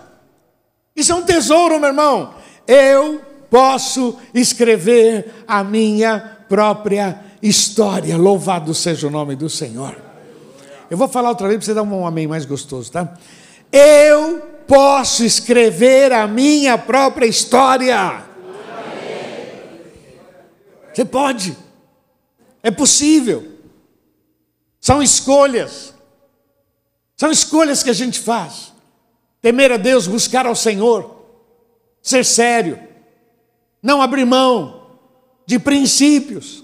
Isso 0.96 1.12
é 1.12 1.16
um 1.16 1.24
tesouro, 1.24 1.80
meu 1.80 1.90
irmão. 1.90 2.34
Eu 2.68 3.22
posso 3.50 4.18
escrever 4.34 5.44
a 5.48 5.64
minha 5.64 6.38
própria 6.50 7.22
história. 7.42 8.18
Louvado 8.18 8.74
seja 8.74 9.08
o 9.08 9.12
nome 9.12 9.36
do 9.36 9.50
Senhor. 9.50 9.96
Eu 10.90 10.98
vou 10.98 11.08
falar 11.08 11.30
outra 11.30 11.48
vez 11.48 11.60
para 11.60 11.66
você 11.66 11.74
dar 11.74 11.84
um 11.84 12.08
amém 12.08 12.28
mais 12.28 12.46
gostoso, 12.46 12.92
tá? 12.92 13.14
Eu 13.72 14.40
posso 14.68 15.24
escrever 15.24 16.12
a 16.12 16.28
minha 16.28 16.78
própria 16.78 17.26
história. 17.26 18.26
Você 20.94 21.06
pode. 21.06 21.58
É 22.64 22.72
possível. 22.72 23.58
São 24.80 25.02
escolhas. 25.02 25.94
São 27.16 27.32
escolhas 27.32 27.84
que 27.84 27.90
a 27.90 27.94
gente 27.94 28.20
faz. 28.20 28.74
Temer 29.42 29.72
a 29.72 29.78
Deus, 29.78 30.08
buscar 30.08 30.46
ao 30.46 30.56
Senhor, 30.56 31.24
ser 32.02 32.26
sério, 32.26 32.80
não 33.82 34.02
abrir 34.02 34.26
mão 34.26 35.00
de 35.46 35.60
princípios. 35.60 36.64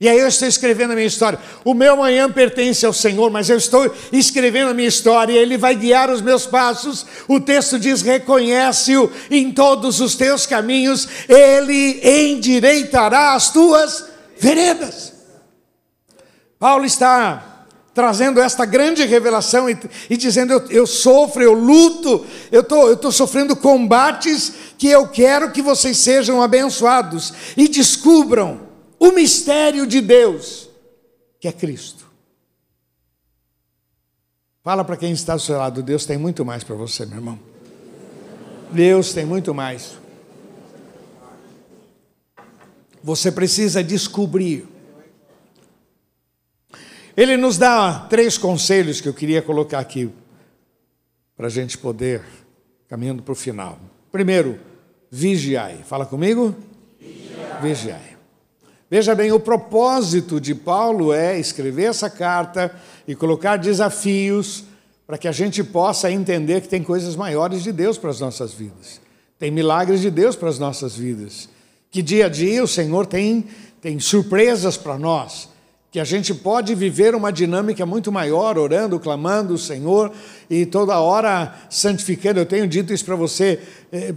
E 0.00 0.08
aí 0.08 0.18
eu 0.18 0.28
estou 0.28 0.48
escrevendo 0.48 0.92
a 0.92 0.94
minha 0.94 1.06
história. 1.06 1.38
O 1.62 1.74
meu 1.74 1.92
amanhã 1.92 2.30
pertence 2.32 2.86
ao 2.86 2.92
Senhor, 2.92 3.30
mas 3.30 3.50
eu 3.50 3.58
estou 3.58 3.94
escrevendo 4.10 4.70
a 4.70 4.74
minha 4.74 4.88
história 4.88 5.34
Ele 5.34 5.58
vai 5.58 5.74
guiar 5.74 6.08
os 6.08 6.22
meus 6.22 6.46
passos. 6.46 7.04
O 7.28 7.38
texto 7.38 7.78
diz: 7.78 8.00
reconhece-o 8.00 9.12
em 9.30 9.52
todos 9.52 10.00
os 10.00 10.14
teus 10.14 10.46
caminhos, 10.46 11.06
Ele 11.28 12.00
endireitará 12.32 13.34
as 13.34 13.52
tuas 13.52 14.06
veredas. 14.38 15.12
Paulo 16.58 16.86
está 16.86 17.66
trazendo 17.92 18.40
esta 18.40 18.64
grande 18.64 19.04
revelação 19.04 19.68
e, 19.68 19.76
e 20.08 20.16
dizendo: 20.16 20.54
eu, 20.54 20.66
eu, 20.70 20.86
sofro, 20.86 21.42
eu 21.42 21.52
luto, 21.52 22.24
eu 22.50 22.64
tô, 22.64 22.90
estou 22.90 23.12
sofrendo 23.12 23.54
combates 23.54 24.50
que 24.78 24.88
eu 24.88 25.06
quero 25.08 25.50
que 25.50 25.60
vocês 25.60 25.98
sejam 25.98 26.40
abençoados 26.40 27.34
e 27.54 27.68
descubram 27.68 28.69
o 29.00 29.10
mistério 29.10 29.84
de 29.84 30.00
Deus, 30.00 30.68
que 31.40 31.48
é 31.48 31.52
Cristo. 31.52 32.06
Fala 34.62 34.84
para 34.84 34.96
quem 34.96 35.10
está 35.10 35.32
ao 35.32 35.40
seu 35.40 35.58
lado: 35.58 35.82
Deus 35.82 36.06
tem 36.06 36.16
muito 36.16 36.44
mais 36.44 36.62
para 36.62 36.76
você, 36.76 37.04
meu 37.04 37.16
irmão. 37.16 37.38
Deus 38.70 39.12
tem 39.12 39.24
muito 39.24 39.52
mais. 39.52 39.98
Você 43.02 43.32
precisa 43.32 43.82
descobrir 43.82 44.68
ele 47.20 47.36
nos 47.36 47.58
dá 47.58 48.06
três 48.08 48.38
conselhos 48.38 49.00
que 49.00 49.06
eu 49.06 49.12
queria 49.12 49.42
colocar 49.42 49.78
aqui, 49.78 50.10
para 51.36 51.48
a 51.48 51.50
gente 51.50 51.76
poder, 51.76 52.22
caminhando 52.88 53.22
para 53.22 53.32
o 53.32 53.34
final. 53.34 53.78
Primeiro, 54.10 54.58
vigiai. 55.10 55.80
Fala 55.84 56.06
comigo? 56.06 56.56
Vigiai. 56.98 57.60
vigiai. 57.60 58.09
Veja 58.90 59.14
bem, 59.14 59.30
o 59.30 59.38
propósito 59.38 60.40
de 60.40 60.52
Paulo 60.52 61.12
é 61.12 61.38
escrever 61.38 61.84
essa 61.84 62.10
carta 62.10 62.74
e 63.06 63.14
colocar 63.14 63.56
desafios 63.56 64.64
para 65.06 65.16
que 65.16 65.28
a 65.28 65.32
gente 65.32 65.62
possa 65.62 66.10
entender 66.10 66.60
que 66.60 66.68
tem 66.68 66.82
coisas 66.82 67.14
maiores 67.14 67.62
de 67.62 67.70
Deus 67.70 67.96
para 67.96 68.10
as 68.10 68.18
nossas 68.18 68.52
vidas. 68.52 69.00
Tem 69.38 69.48
milagres 69.48 70.00
de 70.00 70.10
Deus 70.10 70.34
para 70.34 70.48
as 70.48 70.58
nossas 70.58 70.96
vidas. 70.96 71.48
Que 71.88 72.02
dia 72.02 72.26
a 72.26 72.28
dia 72.28 72.64
o 72.64 72.68
Senhor 72.68 73.06
tem, 73.06 73.46
tem 73.80 74.00
surpresas 74.00 74.76
para 74.76 74.98
nós 74.98 75.48
que 75.90 75.98
a 75.98 76.04
gente 76.04 76.32
pode 76.32 76.74
viver 76.74 77.16
uma 77.16 77.32
dinâmica 77.32 77.84
muito 77.84 78.12
maior, 78.12 78.56
orando, 78.56 79.00
clamando 79.00 79.54
o 79.54 79.58
Senhor 79.58 80.12
e 80.48 80.64
toda 80.64 81.00
hora 81.00 81.52
santificando. 81.68 82.38
Eu 82.38 82.46
tenho 82.46 82.66
dito 82.66 82.92
isso 82.92 83.04
para 83.04 83.16
você 83.16 83.60
é, 83.90 84.14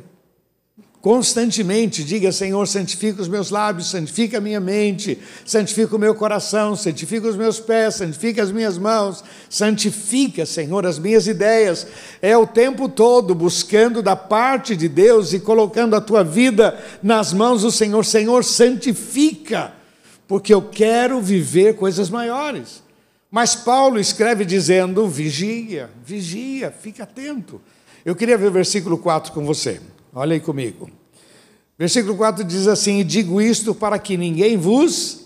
constantemente. 1.04 2.02
Diga, 2.02 2.32
Senhor, 2.32 2.66
santifica 2.66 3.22
os 3.22 3.28
meus 3.28 3.50
lábios, 3.50 3.90
santifica 3.90 4.38
a 4.38 4.42
minha 4.42 4.62
mente, 4.62 5.20
santifica 5.46 5.98
o 5.98 6.00
meu 6.00 6.16
coração, 6.16 6.78
santifica 6.78 7.28
os 7.28 7.36
meus 7.36 7.60
pés, 7.60 7.96
santifica 7.96 8.42
as 8.42 8.54
minhas 8.54 8.78
mãos, 8.78 9.22
santifica, 9.50 10.46
Senhor, 10.46 10.86
as 10.86 10.98
minhas 10.98 11.28
ideias. 11.28 11.86
É 12.22 12.38
o 12.38 12.48
tempo 12.48 12.88
todo 12.88 13.36
buscando 13.36 14.02
da 14.02 14.16
parte 14.16 14.78
de 14.78 14.88
Deus 14.88 15.34
e 15.34 15.42
colocando 15.42 15.94
a 15.94 16.00
tua 16.00 16.24
vida 16.24 16.82
nas 17.04 17.34
mãos 17.34 17.64
do 17.64 17.72
Senhor. 17.72 18.06
Senhor, 18.06 18.42
santifica 18.46 19.74
porque 20.26 20.54
eu 20.54 20.62
quero 20.62 21.20
viver 21.20 21.76
coisas 21.76 22.10
maiores. 22.10 22.82
Mas 23.30 23.54
Paulo 23.54 24.00
escreve 24.00 24.46
dizendo: 24.46 25.06
vigia, 25.10 25.90
vigia, 26.06 26.72
fica 26.72 27.04
atento. 27.04 27.60
Eu 28.06 28.16
queria 28.16 28.38
ver 28.38 28.48
o 28.48 28.52
versículo 28.54 28.98
4 28.98 29.34
com 29.34 29.46
você. 29.46 29.82
Olha 30.14 30.34
aí 30.34 30.40
comigo. 30.40 30.90
Versículo 31.78 32.16
4 32.16 32.44
diz 32.44 32.68
assim: 32.68 33.00
E 33.00 33.04
digo 33.04 33.42
isto 33.42 33.74
para 33.74 33.98
que 33.98 34.16
ninguém 34.16 34.58
vos, 34.58 35.26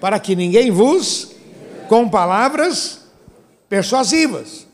para 0.00 0.20
que 0.20 0.36
ninguém 0.36 0.70
vos 0.70 1.32
com 1.88 2.08
palavras 2.08 3.00
persuasivas. 3.68 4.66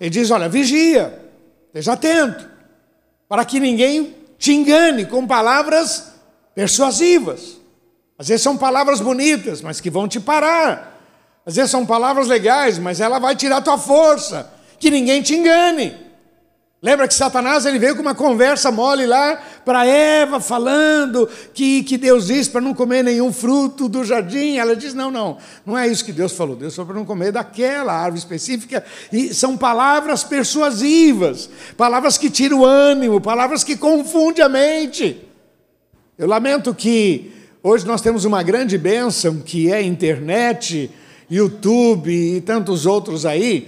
Ele 0.00 0.10
diz: 0.10 0.30
olha, 0.30 0.48
vigia, 0.48 1.20
esteja 1.66 1.94
atento, 1.94 2.48
para 3.28 3.44
que 3.44 3.58
ninguém 3.58 4.14
te 4.38 4.52
engane 4.52 5.04
com 5.04 5.26
palavras 5.26 6.12
persuasivas. 6.54 7.56
Às 8.18 8.28
vezes 8.28 8.42
são 8.42 8.56
palavras 8.56 9.00
bonitas, 9.00 9.60
mas 9.60 9.80
que 9.80 9.90
vão 9.90 10.06
te 10.06 10.20
parar. 10.20 10.96
Às 11.44 11.56
vezes 11.56 11.70
são 11.70 11.84
palavras 11.84 12.28
legais, 12.28 12.78
mas 12.78 13.00
ela 13.00 13.18
vai 13.18 13.34
tirar 13.36 13.62
tua 13.62 13.78
força. 13.78 14.50
Que 14.78 14.90
ninguém 14.90 15.22
te 15.22 15.34
engane. 15.34 16.05
Lembra 16.82 17.08
que 17.08 17.14
Satanás 17.14 17.64
ele 17.64 17.78
veio 17.78 17.96
com 17.96 18.02
uma 18.02 18.14
conversa 18.14 18.70
mole 18.70 19.06
lá 19.06 19.42
para 19.64 19.86
Eva, 19.86 20.40
falando 20.40 21.26
que, 21.54 21.82
que 21.82 21.96
Deus 21.96 22.26
disse 22.26 22.50
para 22.50 22.60
não 22.60 22.74
comer 22.74 23.02
nenhum 23.02 23.32
fruto 23.32 23.88
do 23.88 24.04
jardim. 24.04 24.56
Ela 24.56 24.76
diz: 24.76 24.92
Não, 24.92 25.10
não, 25.10 25.38
não 25.64 25.76
é 25.76 25.88
isso 25.88 26.04
que 26.04 26.12
Deus 26.12 26.32
falou. 26.32 26.54
Deus 26.54 26.76
falou 26.76 26.88
para 26.88 26.96
não 26.96 27.06
comer 27.06 27.32
daquela 27.32 27.94
árvore 27.94 28.18
específica. 28.18 28.84
E 29.10 29.32
são 29.32 29.56
palavras 29.56 30.22
persuasivas, 30.22 31.48
palavras 31.78 32.18
que 32.18 32.28
tiram 32.28 32.60
o 32.60 32.64
ânimo, 32.66 33.22
palavras 33.22 33.64
que 33.64 33.76
confundem 33.76 34.44
a 34.44 34.48
mente. 34.48 35.26
Eu 36.18 36.28
lamento 36.28 36.74
que 36.74 37.32
hoje 37.62 37.86
nós 37.86 38.02
temos 38.02 38.26
uma 38.26 38.42
grande 38.42 38.76
bênção 38.76 39.38
que 39.38 39.72
é 39.72 39.76
a 39.76 39.82
internet, 39.82 40.90
YouTube 41.30 42.10
e 42.10 42.40
tantos 42.42 42.84
outros 42.84 43.24
aí 43.24 43.66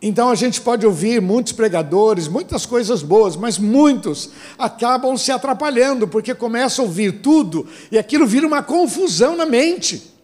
então 0.00 0.30
a 0.30 0.34
gente 0.36 0.60
pode 0.60 0.86
ouvir 0.86 1.20
muitos 1.20 1.52
pregadores, 1.52 2.28
muitas 2.28 2.64
coisas 2.64 3.02
boas, 3.02 3.34
mas 3.34 3.58
muitos 3.58 4.30
acabam 4.56 5.16
se 5.16 5.32
atrapalhando, 5.32 6.06
porque 6.06 6.34
começam 6.34 6.84
a 6.84 6.88
ouvir 6.88 7.20
tudo 7.20 7.66
e 7.90 7.98
aquilo 7.98 8.26
vira 8.26 8.46
uma 8.46 8.62
confusão 8.62 9.36
na 9.36 9.44
mente. 9.44 10.14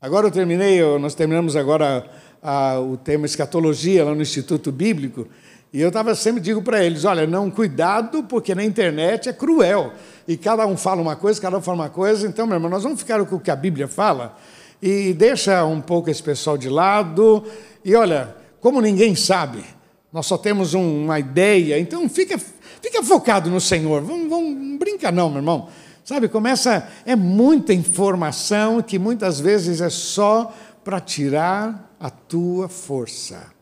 Agora 0.00 0.28
eu 0.28 0.30
terminei, 0.30 0.80
nós 0.98 1.14
terminamos 1.14 1.56
agora 1.56 2.08
a, 2.40 2.78
o 2.78 2.96
tema 2.96 3.26
escatologia 3.26 4.04
lá 4.04 4.14
no 4.14 4.22
Instituto 4.22 4.70
Bíblico, 4.70 5.26
e 5.72 5.80
eu 5.80 5.88
estava 5.88 6.14
sempre 6.14 6.40
digo 6.40 6.62
para 6.62 6.84
eles, 6.84 7.04
olha, 7.04 7.26
não, 7.26 7.50
cuidado, 7.50 8.22
porque 8.22 8.54
na 8.54 8.64
internet 8.64 9.28
é 9.28 9.32
cruel. 9.32 9.92
E 10.26 10.36
cada 10.36 10.64
um 10.66 10.76
fala 10.76 11.02
uma 11.02 11.16
coisa, 11.16 11.40
cada 11.40 11.58
um 11.58 11.60
fala 11.60 11.82
uma 11.82 11.90
coisa, 11.90 12.26
então, 12.26 12.46
meu 12.46 12.56
irmão, 12.56 12.70
nós 12.70 12.84
vamos 12.84 13.00
ficar 13.00 13.22
com 13.26 13.36
o 13.36 13.40
que 13.40 13.50
a 13.50 13.56
Bíblia 13.56 13.88
fala 13.88 14.36
e 14.80 15.14
deixa 15.14 15.64
um 15.64 15.80
pouco 15.80 16.10
esse 16.10 16.22
pessoal 16.22 16.58
de 16.58 16.68
lado 16.68 17.44
e 17.86 17.94
olha, 17.94 18.34
como 18.60 18.80
ninguém 18.80 19.14
sabe, 19.14 19.64
nós 20.12 20.26
só 20.26 20.36
temos 20.36 20.74
um, 20.74 21.04
uma 21.04 21.20
ideia, 21.20 21.78
então 21.78 22.08
fica, 22.08 22.36
fica 22.82 23.00
focado 23.00 23.48
no 23.48 23.60
Senhor. 23.60 24.02
Vamos, 24.02 24.28
vamos, 24.28 24.56
não 24.56 24.76
brinca 24.76 25.12
não, 25.12 25.28
meu 25.28 25.38
irmão. 25.38 25.68
Sabe, 26.04 26.26
começa, 26.26 26.88
é 27.04 27.14
muita 27.14 27.72
informação 27.72 28.82
que 28.82 28.98
muitas 28.98 29.38
vezes 29.38 29.80
é 29.80 29.88
só 29.88 30.52
para 30.82 30.98
tirar 30.98 31.96
a 32.00 32.10
tua 32.10 32.68
força. 32.68 33.52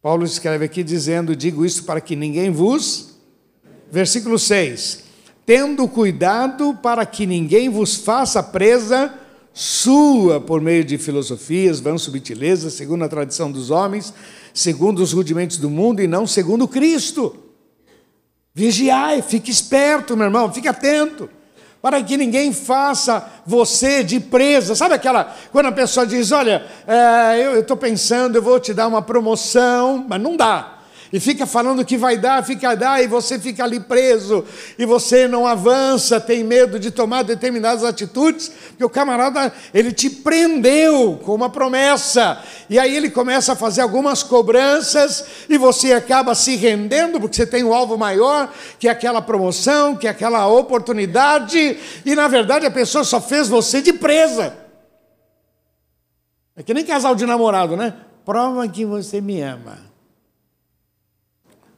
Paulo 0.00 0.24
escreve 0.24 0.66
aqui 0.66 0.84
dizendo: 0.84 1.34
Digo 1.34 1.66
isso 1.66 1.82
para 1.82 2.00
que 2.00 2.14
ninguém 2.14 2.52
vos. 2.52 3.16
Versículo 3.90 4.38
6: 4.38 5.02
Tendo 5.44 5.88
cuidado 5.88 6.78
para 6.80 7.04
que 7.04 7.26
ninguém 7.26 7.68
vos 7.68 7.96
faça 7.96 8.44
presa 8.44 9.12
sua 9.58 10.38
por 10.38 10.60
meio 10.60 10.84
de 10.84 10.98
filosofias, 10.98 11.80
vãs 11.80 12.02
subtilezas, 12.02 12.74
segundo 12.74 13.04
a 13.04 13.08
tradição 13.08 13.50
dos 13.50 13.70
homens, 13.70 14.12
segundo 14.52 14.98
os 14.98 15.14
rudimentos 15.14 15.56
do 15.56 15.70
mundo 15.70 16.02
e 16.02 16.06
não 16.06 16.26
segundo 16.26 16.68
Cristo. 16.68 17.34
Vigiai, 18.54 19.22
fique 19.22 19.50
esperto, 19.50 20.14
meu 20.14 20.26
irmão, 20.26 20.52
fique 20.52 20.68
atento, 20.68 21.30
para 21.80 22.02
que 22.02 22.18
ninguém 22.18 22.52
faça 22.52 23.26
você 23.46 24.04
de 24.04 24.20
presa. 24.20 24.74
Sabe 24.74 24.94
aquela, 24.94 25.34
quando 25.50 25.66
a 25.66 25.72
pessoa 25.72 26.06
diz: 26.06 26.32
Olha, 26.32 26.66
é, 26.86 27.46
eu 27.46 27.60
estou 27.60 27.78
pensando, 27.78 28.36
eu 28.36 28.42
vou 28.42 28.60
te 28.60 28.74
dar 28.74 28.86
uma 28.86 29.00
promoção, 29.00 30.04
mas 30.06 30.20
não 30.20 30.36
dá 30.36 30.75
e 31.16 31.20
fica 31.20 31.46
falando 31.46 31.82
que 31.82 31.96
vai 31.96 32.18
dar, 32.18 32.44
fica 32.44 32.74
dar, 32.74 33.02
e 33.02 33.06
você 33.06 33.38
fica 33.38 33.64
ali 33.64 33.80
preso, 33.80 34.44
e 34.78 34.84
você 34.84 35.26
não 35.26 35.46
avança, 35.46 36.20
tem 36.20 36.44
medo 36.44 36.78
de 36.78 36.90
tomar 36.90 37.22
determinadas 37.22 37.84
atitudes, 37.84 38.52
porque 38.68 38.84
o 38.84 38.90
camarada, 38.90 39.50
ele 39.72 39.92
te 39.92 40.10
prendeu 40.10 41.18
com 41.24 41.34
uma 41.34 41.48
promessa, 41.48 42.38
e 42.68 42.78
aí 42.78 42.94
ele 42.94 43.08
começa 43.08 43.54
a 43.54 43.56
fazer 43.56 43.80
algumas 43.80 44.22
cobranças, 44.22 45.24
e 45.48 45.56
você 45.56 45.94
acaba 45.94 46.34
se 46.34 46.54
rendendo, 46.54 47.18
porque 47.18 47.36
você 47.36 47.46
tem 47.46 47.64
um 47.64 47.72
alvo 47.72 47.96
maior, 47.96 48.52
que 48.78 48.86
é 48.86 48.90
aquela 48.90 49.22
promoção, 49.22 49.96
que 49.96 50.06
é 50.06 50.10
aquela 50.10 50.46
oportunidade, 50.46 51.78
e 52.04 52.14
na 52.14 52.28
verdade 52.28 52.66
a 52.66 52.70
pessoa 52.70 53.04
só 53.04 53.22
fez 53.22 53.48
você 53.48 53.80
de 53.80 53.94
presa. 53.94 54.52
É 56.54 56.62
que 56.62 56.74
nem 56.74 56.84
casal 56.84 57.14
de 57.14 57.24
namorado, 57.24 57.74
né? 57.74 57.94
Prova 58.22 58.68
que 58.68 58.84
você 58.84 59.18
me 59.18 59.40
ama 59.40 59.85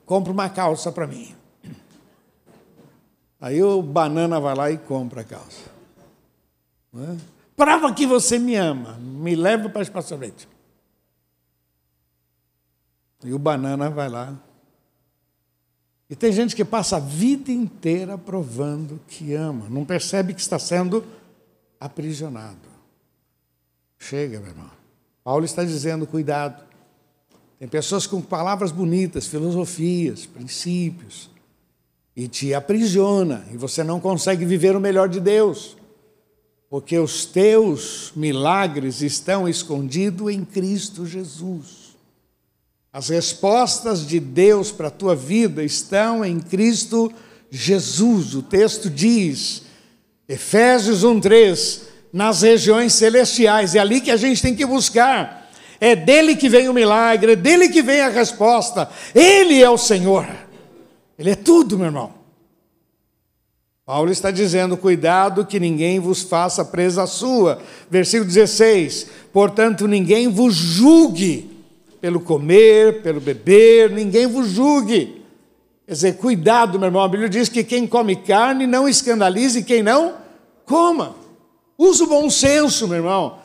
compra 0.09 0.33
uma 0.33 0.49
calça 0.49 0.91
para 0.91 1.07
mim. 1.07 1.37
Aí 3.39 3.63
o 3.63 3.83
banana 3.83 4.41
vai 4.41 4.55
lá 4.55 4.71
e 4.71 4.79
compra 4.79 5.21
a 5.21 5.25
calça. 5.25 5.71
É? 6.95 7.17
Prova 7.55 7.93
que 7.93 8.07
você 8.07 8.39
me 8.39 8.57
ama, 8.57 8.95
me 8.95 9.37
leva 9.37 9.69
para 9.69 9.81
o 9.81 9.83
espaçamento. 9.83 10.49
E 13.23 13.35
o 13.35 13.39
banana 13.39 13.91
vai 13.91 14.09
lá. 14.09 14.35
E 16.09 16.17
tem 16.17 16.33
gente 16.33 16.57
que 16.57 16.65
passa 16.65 16.97
a 16.97 17.01
vida 17.01 17.53
inteira 17.53 18.17
provando 18.17 18.99
que 19.07 19.35
ama, 19.35 19.69
não 19.69 19.85
percebe 19.85 20.33
que 20.33 20.41
está 20.41 20.59
sendo 20.59 21.05
aprisionado. 21.79 22.67
Chega, 23.99 24.41
meu 24.41 24.49
irmão. 24.49 24.71
Paulo 25.23 25.45
está 25.45 25.63
dizendo: 25.63 26.07
cuidado. 26.07 26.68
Tem 27.59 27.67
pessoas 27.67 28.07
com 28.07 28.21
palavras 28.21 28.71
bonitas, 28.71 29.27
filosofias, 29.27 30.25
princípios, 30.27 31.29
e 32.15 32.29
te 32.29 32.55
aprisiona, 32.55 33.45
e 33.53 33.57
você 33.57 33.83
não 33.83 34.01
consegue 34.01 34.45
viver 34.45 34.77
o 34.77 34.81
melhor 34.81 35.09
de 35.09 35.21
Deus, 35.21 35.77
porque 36.71 36.99
os 36.99 37.25
teus 37.25 38.13
milagres 38.15 39.03
estão 39.03 39.49
escondidos 39.49 40.33
em 40.33 40.45
Cristo 40.45 41.07
Jesus. 41.07 41.97
As 42.93 43.09
respostas 43.09 44.07
de 44.07 44.19
Deus 44.19 44.73
para 44.73 44.89
a 44.89 44.91
tua 44.91 45.15
vida 45.15 45.63
estão 45.63 46.25
em 46.25 46.41
Cristo 46.41 47.13
Jesus. 47.51 48.35
O 48.35 48.43
texto 48.43 48.91
diz, 48.91 49.63
Efésios 50.29 51.05
1:3, 51.05 51.83
nas 52.13 52.43
regiões 52.43 52.95
celestiais, 52.95 53.75
é 53.75 53.79
ali 53.79 54.01
que 54.01 54.11
a 54.11 54.17
gente 54.17 54.43
tem 54.43 54.55
que 54.55 54.67
buscar 54.67 55.38
é 55.81 55.95
dele 55.95 56.35
que 56.37 56.49
vem 56.49 56.69
o 56.69 56.75
milagre, 56.75 57.33
é 57.33 57.37
dele 57.37 57.69
que 57.69 57.83
vem 57.83 58.01
a 58.01 58.09
resposta. 58.09 58.89
Ele 59.15 59.63
é 59.63 59.71
o 59.71 59.79
Senhor. 59.79 60.27
Ele 61.19 61.31
é 61.31 61.37
tudo, 61.37 61.77
meu 61.77 61.87
irmão. 61.87 62.13
Paulo 63.85 64.11
está 64.11 64.31
dizendo: 64.31 64.77
cuidado 64.77 65.47
que 65.47 65.59
ninguém 65.59 65.99
vos 65.99 66.23
faça 66.23 66.65
presa 66.65 67.07
sua. 67.07 67.61
Versículo 67.91 68.27
16: 68.29 69.07
portanto, 69.33 69.89
ninguém 69.89 70.29
vos 70.29 70.55
julgue 70.55 71.51
pelo 72.01 72.21
comer, 72.21 73.03
pelo 73.03 73.21
beber, 73.21 73.91
ninguém 73.91 74.27
vos 74.27 74.49
julgue. 74.49 75.25
Quer 75.87 75.93
dizer, 75.93 76.17
cuidado, 76.19 76.79
meu 76.79 76.89
irmão. 76.89 77.03
A 77.03 77.09
Bíblia 77.09 77.31
diz 77.31 77.49
que 77.49 77.65
quem 77.65 77.87
come 77.87 78.15
carne 78.15 78.67
não 78.67 78.87
escandalize 78.87 79.63
quem 79.63 79.83
não 79.83 80.17
coma. 80.67 81.17
Usa 81.79 82.05
o 82.05 82.09
bom 82.09 82.29
senso, 82.29 82.87
meu 82.87 82.99
irmão. 82.99 83.39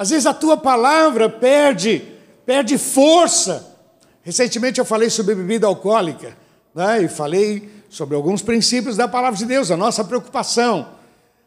Às 0.00 0.08
vezes 0.08 0.24
a 0.24 0.32
tua 0.32 0.56
palavra 0.56 1.28
perde, 1.28 2.02
perde 2.46 2.78
força. 2.78 3.76
Recentemente 4.22 4.80
eu 4.80 4.84
falei 4.86 5.10
sobre 5.10 5.34
bebida 5.34 5.66
alcoólica, 5.66 6.34
né? 6.74 7.02
e 7.02 7.08
falei 7.08 7.70
sobre 7.90 8.16
alguns 8.16 8.40
princípios 8.40 8.96
da 8.96 9.06
palavra 9.06 9.36
de 9.36 9.44
Deus, 9.44 9.70
a 9.70 9.76
nossa 9.76 10.02
preocupação. 10.02 10.88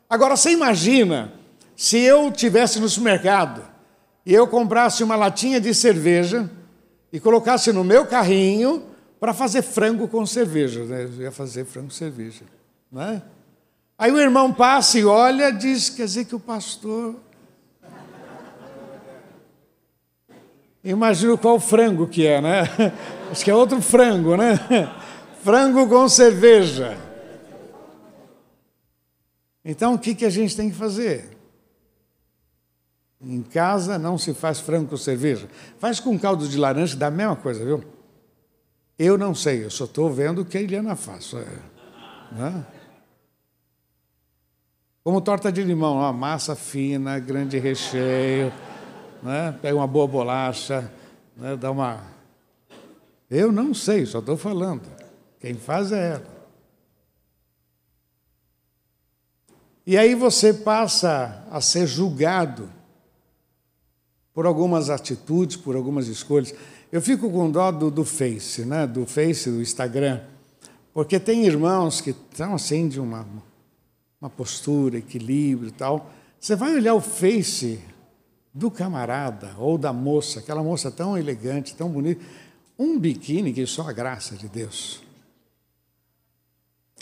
Agora 0.07 0.37
você 0.37 0.51
imagina 0.51 1.33
se 1.75 1.97
eu 1.97 2.31
tivesse 2.31 2.79
no 2.79 2.87
supermercado 2.87 3.65
e 4.23 4.31
eu 4.31 4.45
comprasse 4.45 5.03
uma 5.03 5.15
latinha 5.15 5.59
de 5.59 5.73
cerveja 5.73 6.47
e 7.11 7.19
colocasse 7.19 7.73
no 7.73 7.83
meu 7.83 8.05
carrinho 8.05 8.83
para 9.19 9.33
fazer 9.33 9.63
frango 9.63 10.07
com 10.07 10.27
cerveja. 10.27 10.83
Né? 10.83 11.05
Eu 11.05 11.23
ia 11.23 11.31
fazer 11.31 11.65
frango 11.65 11.87
com 11.87 11.93
cerveja. 11.95 12.43
Né? 12.91 13.19
Aí 13.97 14.11
o 14.11 14.19
irmão 14.19 14.53
passa 14.53 14.99
e 14.99 15.05
olha, 15.05 15.49
diz, 15.49 15.89
quer 15.89 16.05
dizer 16.05 16.25
que 16.25 16.35
o 16.35 16.39
pastor 16.39 17.15
Imagino 20.84 21.38
qual 21.38 21.60
frango 21.60 22.08
que 22.08 22.28
é, 22.28 22.41
né? 22.41 22.63
Acho 23.32 23.43
que 23.43 23.50
é 23.50 23.56
outro 23.56 23.82
frango, 23.82 24.36
né? 24.36 24.60
Frango 25.41 25.88
com 25.88 26.08
cerveja. 26.08 26.98
Então, 29.63 29.93
o 29.93 30.00
que, 30.00 30.13
que 30.13 30.26
a 30.26 30.30
gente 30.30 30.56
tem 30.56 30.69
que 30.69 30.76
fazer? 30.76 31.38
Em 33.22 33.41
casa 33.41 33.98
não 33.98 34.17
se 34.17 34.34
faz 34.34 34.60
frango 34.60 34.89
com 34.89 34.98
cerveja. 34.98 35.48
Faz 35.80 36.00
com 36.00 36.19
caldo 36.19 36.48
de 36.48 36.58
laranja, 36.58 36.98
dá 36.98 37.08
a 37.08 37.12
mesma 37.12 37.36
coisa, 37.36 37.63
viu? 37.63 37.84
Eu 39.00 39.17
não 39.17 39.34
sei, 39.34 39.63
eu 39.63 39.69
só 39.69 39.86
estou 39.86 40.12
vendo 40.12 40.41
o 40.41 40.46
que 40.46 40.58
a 40.58 40.62
Eliana 40.62 40.96
faz. 40.96 41.34
É, 41.34 42.36
né? 42.36 42.65
Como 45.04 45.19
torta 45.22 45.52
de 45.52 45.63
limão, 45.63 45.98
uma 45.98 46.13
massa 46.13 46.56
fina, 46.56 47.19
grande 47.19 47.58
recheio, 47.60 48.52
né? 49.23 49.57
pega 49.62 49.75
uma 49.75 49.88
boa 49.88 50.07
bolacha, 50.07 50.91
né? 51.38 51.55
dá 51.55 51.71
uma. 51.71 52.03
Eu 53.29 53.51
não 53.51 53.73
sei, 53.73 54.05
só 54.05 54.19
estou 54.19 54.38
falando. 54.38 54.83
Quem 55.39 55.55
faz 55.55 55.91
é 55.91 56.13
ela. 56.13 56.33
E 59.86 59.97
aí 59.97 60.15
você 60.15 60.53
passa 60.53 61.45
a 61.49 61.59
ser 61.59 61.88
julgado 61.88 62.69
por 64.33 64.45
algumas 64.45 64.89
atitudes, 64.89 65.57
por 65.57 65.75
algumas 65.75 66.07
escolhas. 66.07 66.53
Eu 66.91 67.01
fico 67.01 67.29
com 67.29 67.49
dó 67.49 67.71
do, 67.71 67.89
do 67.91 68.05
Face, 68.05 68.63
né? 68.65 68.88
do 68.88 69.05
Face, 69.05 69.49
do 69.49 69.62
Instagram, 69.62 70.21
porque 70.93 71.19
tem 71.19 71.45
irmãos 71.45 71.99
que 72.01 72.12
estão 72.12 72.55
assim 72.55 72.88
de 72.88 72.99
uma, 72.99 73.25
uma 74.21 74.29
postura, 74.29 74.97
equilíbrio 74.97 75.69
e 75.69 75.73
tal. 75.73 76.09
Você 76.39 76.55
vai 76.55 76.75
olhar 76.75 76.93
o 76.93 77.01
Face 77.01 77.79
do 78.53 78.69
camarada 78.69 79.55
ou 79.57 79.77
da 79.77 79.91
moça, 79.91 80.39
aquela 80.39 80.61
moça 80.61 80.91
tão 80.91 81.17
elegante, 81.17 81.75
tão 81.75 81.89
bonita, 81.89 82.23
um 82.77 82.99
biquíni 82.99 83.51
que 83.51 83.65
só 83.65 83.89
a 83.89 83.93
graça 83.93 84.35
de 84.35 84.47
Deus. 84.47 85.01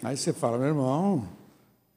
Aí 0.01 0.15
você 0.15 0.31
fala, 0.31 0.57
meu 0.57 0.67
irmão, 0.67 1.27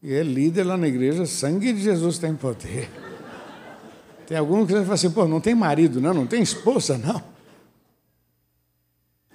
e 0.03 0.13
é 0.13 0.23
líder 0.23 0.65
lá 0.65 0.77
na 0.77 0.89
igreja, 0.89 1.25
sangue 1.25 1.73
de 1.73 1.81
Jesus 1.81 2.19
tem 2.19 2.35
poder. 2.35 2.91
Tem 4.27 4.39
alguns 4.39 4.67
que 4.67 4.73
falam 4.73 4.93
assim, 4.93 5.11
pô, 5.11 5.29
não 5.29 5.39
tem 5.39 5.55
marido, 5.55 6.01
não, 6.01 6.15
não 6.15 6.27
tem 6.27 6.41
esposa, 6.41 6.97
não. 6.97 7.23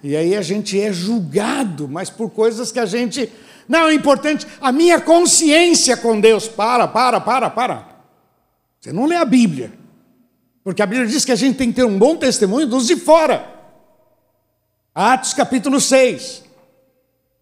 E 0.02 0.16
aí 0.16 0.34
a 0.34 0.42
gente 0.42 0.80
é 0.80 0.92
julgado, 0.92 1.88
mas 1.88 2.10
por 2.10 2.30
coisas 2.30 2.72
que 2.72 2.78
a 2.80 2.86
gente. 2.86 3.30
Não, 3.68 3.88
é 3.88 3.94
importante, 3.94 4.44
a 4.60 4.72
minha 4.72 5.00
consciência 5.00 5.96
com 5.96 6.20
Deus. 6.20 6.48
Para, 6.48 6.88
para, 6.88 7.20
para, 7.20 7.48
para. 7.50 7.88
Você 8.80 8.92
não 8.92 9.06
lê 9.06 9.14
a 9.14 9.24
Bíblia. 9.24 9.79
Porque 10.62 10.82
a 10.82 10.86
Bíblia 10.86 11.06
diz 11.06 11.24
que 11.24 11.32
a 11.32 11.36
gente 11.36 11.56
tem 11.56 11.68
que 11.68 11.76
ter 11.76 11.84
um 11.84 11.98
bom 11.98 12.16
testemunho 12.16 12.66
dos 12.66 12.86
de 12.86 12.96
fora. 12.96 13.48
Atos 14.94 15.32
capítulo 15.32 15.80
6. 15.80 16.44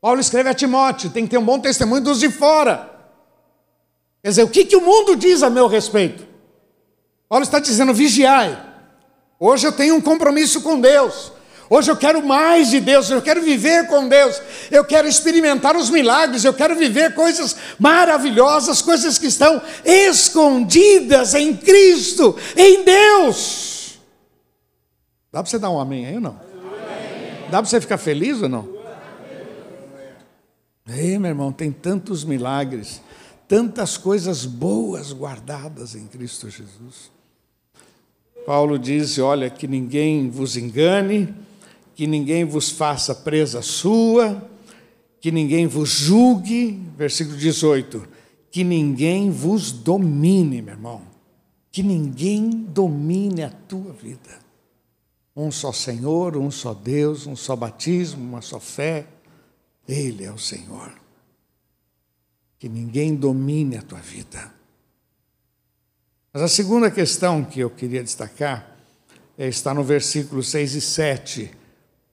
Paulo 0.01 0.21
escreve 0.21 0.49
a 0.49 0.55
Timóteo: 0.55 1.11
tem 1.11 1.25
que 1.25 1.31
ter 1.31 1.39
um 1.39 1.45
bom 1.45 1.59
testemunho 1.59 2.03
dos 2.03 2.21
de 2.21 2.31
fora. 2.31 2.91
Quer 4.23 4.29
dizer, 4.31 4.43
o 4.43 4.49
que, 4.49 4.65
que 4.65 4.77
o 4.77 4.81
mundo 4.81 5.17
diz 5.17 5.43
a 5.43 5.51
meu 5.51 5.67
respeito? 5.67 6.27
Paulo 7.29 7.43
está 7.43 7.59
dizendo: 7.59 7.93
vigiai. 7.93 8.67
Hoje 9.41 9.67
eu 9.67 9.73
tenho 9.73 9.95
um 9.95 10.01
compromisso 10.01 10.63
com 10.63 10.81
Deus. 10.81 11.33
Hoje 11.71 11.91
eu 11.91 11.97
quero 11.97 12.25
mais 12.27 12.71
de 12.71 12.81
Deus, 12.81 13.11
eu 13.11 13.21
quero 13.21 13.43
viver 13.43 13.87
com 13.87 14.09
Deus, 14.09 14.41
eu 14.71 14.85
quero 14.85 15.07
experimentar 15.07 15.77
os 15.77 15.91
milagres, 15.91 16.45
eu 16.45 16.55
quero 16.55 16.75
viver 16.75 17.15
coisas 17.15 17.57
maravilhosas, 17.79 18.81
coisas 18.81 19.19
que 19.19 19.27
estão 19.27 19.61
escondidas 19.85 21.35
em 21.35 21.57
Cristo, 21.57 22.37
em 22.57 22.85
Deus. 22.85 23.99
Dá 25.31 25.43
para 25.43 25.51
você 25.51 25.59
dar 25.59 25.71
um 25.71 25.79
amém 25.79 26.07
aí 26.07 26.15
ou 26.15 26.21
não? 26.21 26.41
Dá 27.51 27.59
para 27.59 27.65
você 27.65 27.81
ficar 27.81 27.99
feliz 27.99 28.41
ou 28.43 28.49
não? 28.49 28.79
Ei, 30.89 31.19
meu 31.19 31.29
irmão, 31.29 31.53
tem 31.53 31.71
tantos 31.71 32.25
milagres 32.25 33.03
tantas 33.49 33.97
coisas 33.97 34.45
boas 34.45 35.13
guardadas 35.13 35.95
em 35.95 36.07
Cristo 36.07 36.51
Jesus. 36.51 37.11
Paulo 38.45 38.79
diz: 38.79 39.19
Olha, 39.19 39.49
que 39.49 39.67
ninguém 39.67 40.29
vos 40.29 40.57
engane, 40.57 41.35
que 41.99 42.07
ninguém 42.07 42.45
vos 42.45 42.71
faça 42.71 43.13
presa 43.13 43.61
sua, 43.61 44.49
que 45.21 45.33
ninguém 45.33 45.67
vos 45.67 45.89
julgue. 45.89 46.81
Versículo 46.97 47.37
18: 47.37 48.07
Que 48.53 48.63
ninguém 48.63 49.33
vos 49.33 49.73
domine, 49.73 50.63
meu 50.63 50.75
irmão. 50.75 51.03
Que 51.73 51.83
ninguém 51.83 52.51
domine 52.51 53.43
a 53.43 53.51
tua 53.51 53.93
vida. 53.93 54.39
Um 55.35 55.51
só 55.51 55.73
Senhor, 55.73 56.37
um 56.37 56.53
só 56.53 56.73
Deus, 56.73 57.27
um 57.27 57.35
só 57.35 57.57
batismo, 57.57 58.23
uma 58.23 58.43
só 58.43 58.61
fé. 58.61 59.05
Ele 59.89 60.23
é 60.23 60.31
o 60.31 60.39
Senhor 60.39 60.97
que 62.61 62.69
ninguém 62.69 63.17
domine 63.17 63.77
a 63.77 63.83
tua 63.83 63.99
vida. 63.99 64.53
Mas 66.33 66.45
a 66.45 66.49
segunda 66.49 66.93
questão 66.93 67.45
que 67.45 67.59
eu 67.59 67.71
queria 67.71 68.05
destacar 68.05 68.77
é, 69.37 69.49
está 69.49 69.75
no 69.75 69.83
versículo 69.83 70.45
6 70.45 70.75
e 70.75 70.81
7. 70.81 71.58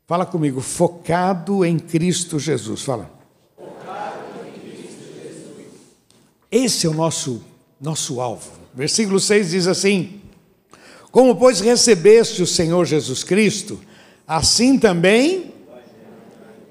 Fala 0.08 0.24
comigo, 0.24 0.62
focado 0.62 1.66
em 1.66 1.80
Cristo 1.80 2.38
Jesus. 2.38 2.84
Fala. 2.84 3.10
Focado 3.58 4.46
em 4.48 4.60
Cristo 4.60 5.04
Jesus. 5.20 5.68
Esse 6.52 6.86
é 6.86 6.90
o 6.90 6.94
nosso, 6.94 7.44
nosso 7.82 8.22
alvo. 8.22 8.52
Versículo 8.72 9.20
6 9.20 9.50
diz 9.50 9.68
assim: 9.68 10.22
Como, 11.12 11.36
pois, 11.36 11.60
recebeste 11.60 12.44
o 12.44 12.48
Senhor 12.48 12.86
Jesus 12.86 13.24
Cristo, 13.24 13.80
assim 14.28 14.78
também, 14.78 15.52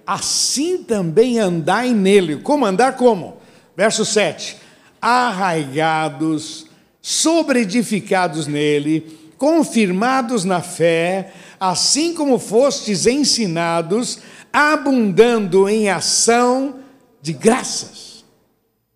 assim 0.07 0.85
também 0.85 1.40
andai 1.40 1.92
nele. 1.92 2.37
Como 2.37 2.64
andar? 2.64 2.97
Como? 2.97 3.38
Verso 3.77 4.05
7: 4.05 4.57
Arraigados, 5.03 6.66
sobreedificados 7.03 8.47
nele, 8.47 9.33
confirmados 9.37 10.44
na 10.44 10.62
fé, 10.62 11.33
assim 11.70 12.14
como 12.14 12.38
fostes 12.38 13.07
ensinados, 13.07 14.18
abundando 14.53 15.68
em 15.68 15.88
ação 15.88 16.81
de 17.20 17.33
graças. 17.33 18.24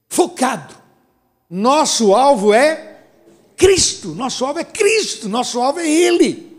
Focado. 0.09 0.75
Nosso 1.49 2.15
alvo 2.15 2.53
é 2.53 2.99
Cristo, 3.57 4.15
nosso 4.15 4.45
alvo 4.45 4.61
é 4.61 4.65
Cristo, 4.65 5.29
nosso 5.29 5.61
alvo 5.61 5.81
é 5.81 5.89
Ele. 5.89 6.57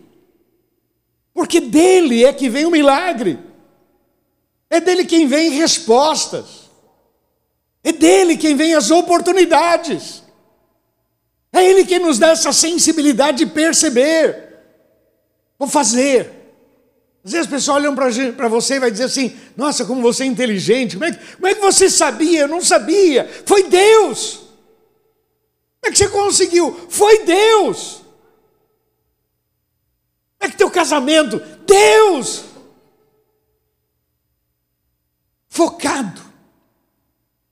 Porque 1.33 1.59
dele 1.59 2.25
é 2.25 2.33
que 2.33 2.49
vem 2.49 2.65
o 2.65 2.71
milagre, 2.71 3.39
é 4.69 4.79
dele 4.79 5.05
quem 5.05 5.27
vem 5.27 5.51
respostas. 5.51 6.69
É 7.83 7.91
dele 7.91 8.37
quem 8.37 8.55
vem 8.55 8.75
as 8.75 8.91
oportunidades. 8.91 10.21
É 11.51 11.65
ele 11.65 11.85
quem 11.85 11.99
nos 11.99 12.19
dá 12.19 12.29
essa 12.29 12.53
sensibilidade 12.53 13.39
de 13.39 13.45
perceber. 13.47 14.48
Vou 15.59 15.67
fazer. 15.67 16.39
Às 17.23 17.33
vezes 17.33 17.47
as 17.47 17.51
pessoas 17.51 17.77
olham 17.77 17.93
para 17.93 18.47
você 18.47 18.75
e 18.75 18.79
vai 18.79 18.89
dizer 18.89 19.03
assim: 19.03 19.37
Nossa, 19.57 19.83
como 19.83 20.01
você 20.01 20.23
é 20.23 20.25
inteligente. 20.25 20.95
Como 20.95 21.03
é, 21.05 21.11
que, 21.11 21.35
como 21.35 21.47
é 21.47 21.53
que 21.53 21.61
você 21.61 21.89
sabia? 21.89 22.41
Eu 22.41 22.47
não 22.47 22.61
sabia. 22.61 23.29
Foi 23.45 23.63
Deus. 23.63 24.35
Como 25.81 25.85
é 25.85 25.91
que 25.91 25.97
você 25.97 26.07
conseguiu? 26.07 26.87
Foi 26.89 27.25
Deus. 27.25 28.01
Como 30.37 30.47
é 30.47 30.49
que 30.49 30.57
teu 30.57 30.71
casamento? 30.71 31.39
Deus. 31.65 32.45
Focado. 35.49 36.28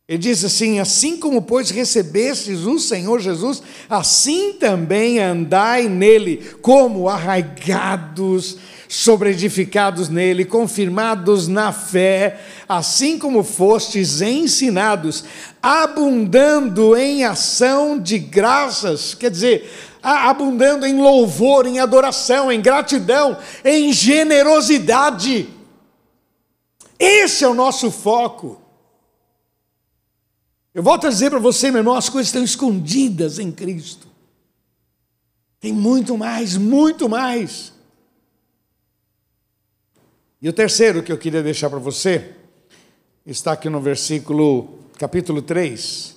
Ele 0.08 0.20
diz 0.20 0.46
assim: 0.46 0.80
assim 0.80 1.18
como, 1.18 1.42
pois, 1.42 1.70
recebestes 1.70 2.66
o 2.66 2.80
Senhor 2.80 3.20
Jesus, 3.20 3.62
assim 3.90 4.54
também 4.54 5.20
andai 5.20 5.90
nele, 5.90 6.38
como 6.62 7.10
arraigados, 7.10 8.58
sobreedificados 8.88 10.08
nele, 10.08 10.46
confirmados 10.46 11.50
na 11.50 11.74
fé, 11.74 12.40
assim 12.70 13.20
como 13.20 13.44
fostes 13.44 14.22
ensinados, 14.22 15.26
abundando 15.62 16.96
em 16.96 17.26
ação 17.26 18.00
de 18.00 18.18
graças, 18.18 19.14
quer 19.14 19.30
dizer, 19.30 19.70
abundando 20.02 20.86
em 20.86 21.02
louvor, 21.02 21.66
em 21.68 21.80
adoração, 21.80 22.50
em 22.50 22.62
gratidão, 22.62 23.38
em 23.62 23.92
generosidade. 23.92 25.50
Esse 26.98 27.44
é 27.44 27.48
o 27.50 27.54
nosso 27.54 27.92
foco. 27.92 28.67
Eu 30.78 30.84
volto 30.84 31.08
a 31.08 31.10
dizer 31.10 31.32
para 31.32 31.40
você, 31.40 31.72
meu 31.72 31.80
irmão, 31.80 31.96
as 31.96 32.08
coisas 32.08 32.28
estão 32.28 32.44
escondidas 32.44 33.40
em 33.40 33.52
Cristo. 33.52 34.06
Tem 35.60 35.74
muito 35.74 36.16
mais, 36.16 36.56
muito 36.56 37.10
mais. 37.10 37.74
E 40.40 40.48
o 40.48 40.54
terceiro 40.54 41.02
que 41.02 41.12
eu 41.12 41.18
queria 41.18 41.42
deixar 41.42 41.68
para 41.72 41.80
você 41.80 42.36
está 43.26 43.54
aqui 43.54 43.72
no 43.72 43.82
versículo, 43.82 44.78
capítulo 45.00 45.42
3. 45.42 46.16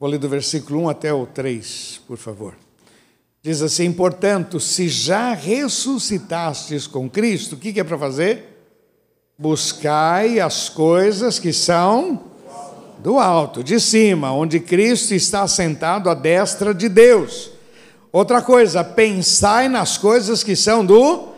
Vou 0.00 0.08
ler 0.08 0.16
do 0.16 0.26
versículo 0.26 0.84
1 0.84 0.88
até 0.88 1.12
o 1.12 1.26
3, 1.26 2.00
por 2.06 2.16
favor. 2.16 2.56
Diz 3.42 3.60
assim: 3.60 3.92
Portanto, 3.92 4.58
se 4.58 4.88
já 4.88 5.34
ressuscitastes 5.34 6.86
com 6.86 7.10
Cristo, 7.10 7.56
o 7.56 7.58
que 7.58 7.78
é 7.78 7.84
para 7.84 7.98
fazer? 7.98 8.51
Buscai 9.38 10.38
as 10.38 10.68
coisas 10.68 11.38
que 11.38 11.52
são 11.52 12.20
do 12.98 13.18
alto, 13.18 13.64
de 13.64 13.80
cima, 13.80 14.32
onde 14.32 14.60
Cristo 14.60 15.12
está 15.12 15.48
sentado 15.48 16.08
à 16.08 16.14
destra 16.14 16.72
de 16.72 16.88
Deus. 16.88 17.50
Outra 18.12 18.40
coisa, 18.40 18.84
pensai 18.84 19.68
nas 19.68 19.98
coisas 19.98 20.44
que 20.44 20.54
são 20.54 20.84
do 20.84 21.28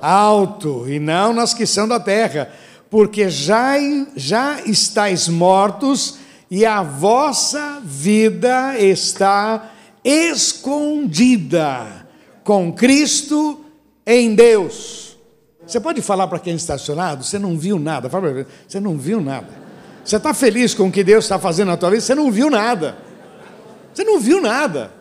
alto 0.00 0.88
e 0.88 0.98
não 0.98 1.32
nas 1.32 1.54
que 1.54 1.64
são 1.64 1.86
da 1.86 2.00
terra, 2.00 2.50
porque 2.90 3.30
já, 3.30 3.74
já 4.16 4.60
estáis 4.62 5.28
mortos 5.28 6.16
e 6.50 6.66
a 6.66 6.82
vossa 6.82 7.80
vida 7.84 8.76
está 8.78 9.70
escondida 10.04 12.06
com 12.42 12.72
Cristo 12.72 13.60
em 14.04 14.34
Deus. 14.34 15.11
Você 15.66 15.80
pode 15.80 16.02
falar 16.02 16.26
para 16.26 16.38
quem 16.38 16.54
está 16.54 16.74
estacionado? 16.74 17.24
Você 17.24 17.38
não 17.38 17.58
viu 17.58 17.78
nada. 17.78 18.10
Fala 18.10 18.32
para 18.32 18.46
você 18.66 18.80
não 18.80 18.98
viu 18.98 19.20
nada. 19.20 19.48
Você 20.04 20.16
está 20.16 20.34
feliz 20.34 20.74
com 20.74 20.88
o 20.88 20.92
que 20.92 21.04
Deus 21.04 21.24
está 21.24 21.38
fazendo 21.38 21.68
na 21.68 21.76
tua 21.76 21.90
vida? 21.90 22.02
Você 22.02 22.14
não 22.14 22.30
viu 22.30 22.50
nada. 22.50 22.96
Você 23.94 24.04
não 24.04 24.18
viu 24.18 24.40
nada. 24.40 24.92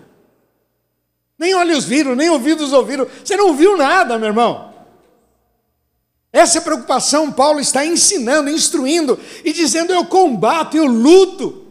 Nem 1.38 1.56
olhos 1.56 1.86
viram, 1.86 2.16
nem 2.16 2.30
ouvidos 2.30 2.72
ouviram. 2.72 3.08
Você 3.24 3.36
não 3.36 3.56
viu 3.56 3.76
nada, 3.76 4.20
meu 4.20 4.28
irmão. 4.28 4.72
Essa 6.32 6.60
é 6.60 6.62
preocupação 6.62 7.32
Paulo 7.32 7.60
está 7.60 7.86
ensinando, 7.86 8.50
instruindo 8.50 9.20
e 9.44 9.52
dizendo: 9.52 9.92
eu 9.92 10.06
combato, 10.06 10.78
eu 10.78 10.86
luto, 10.86 11.66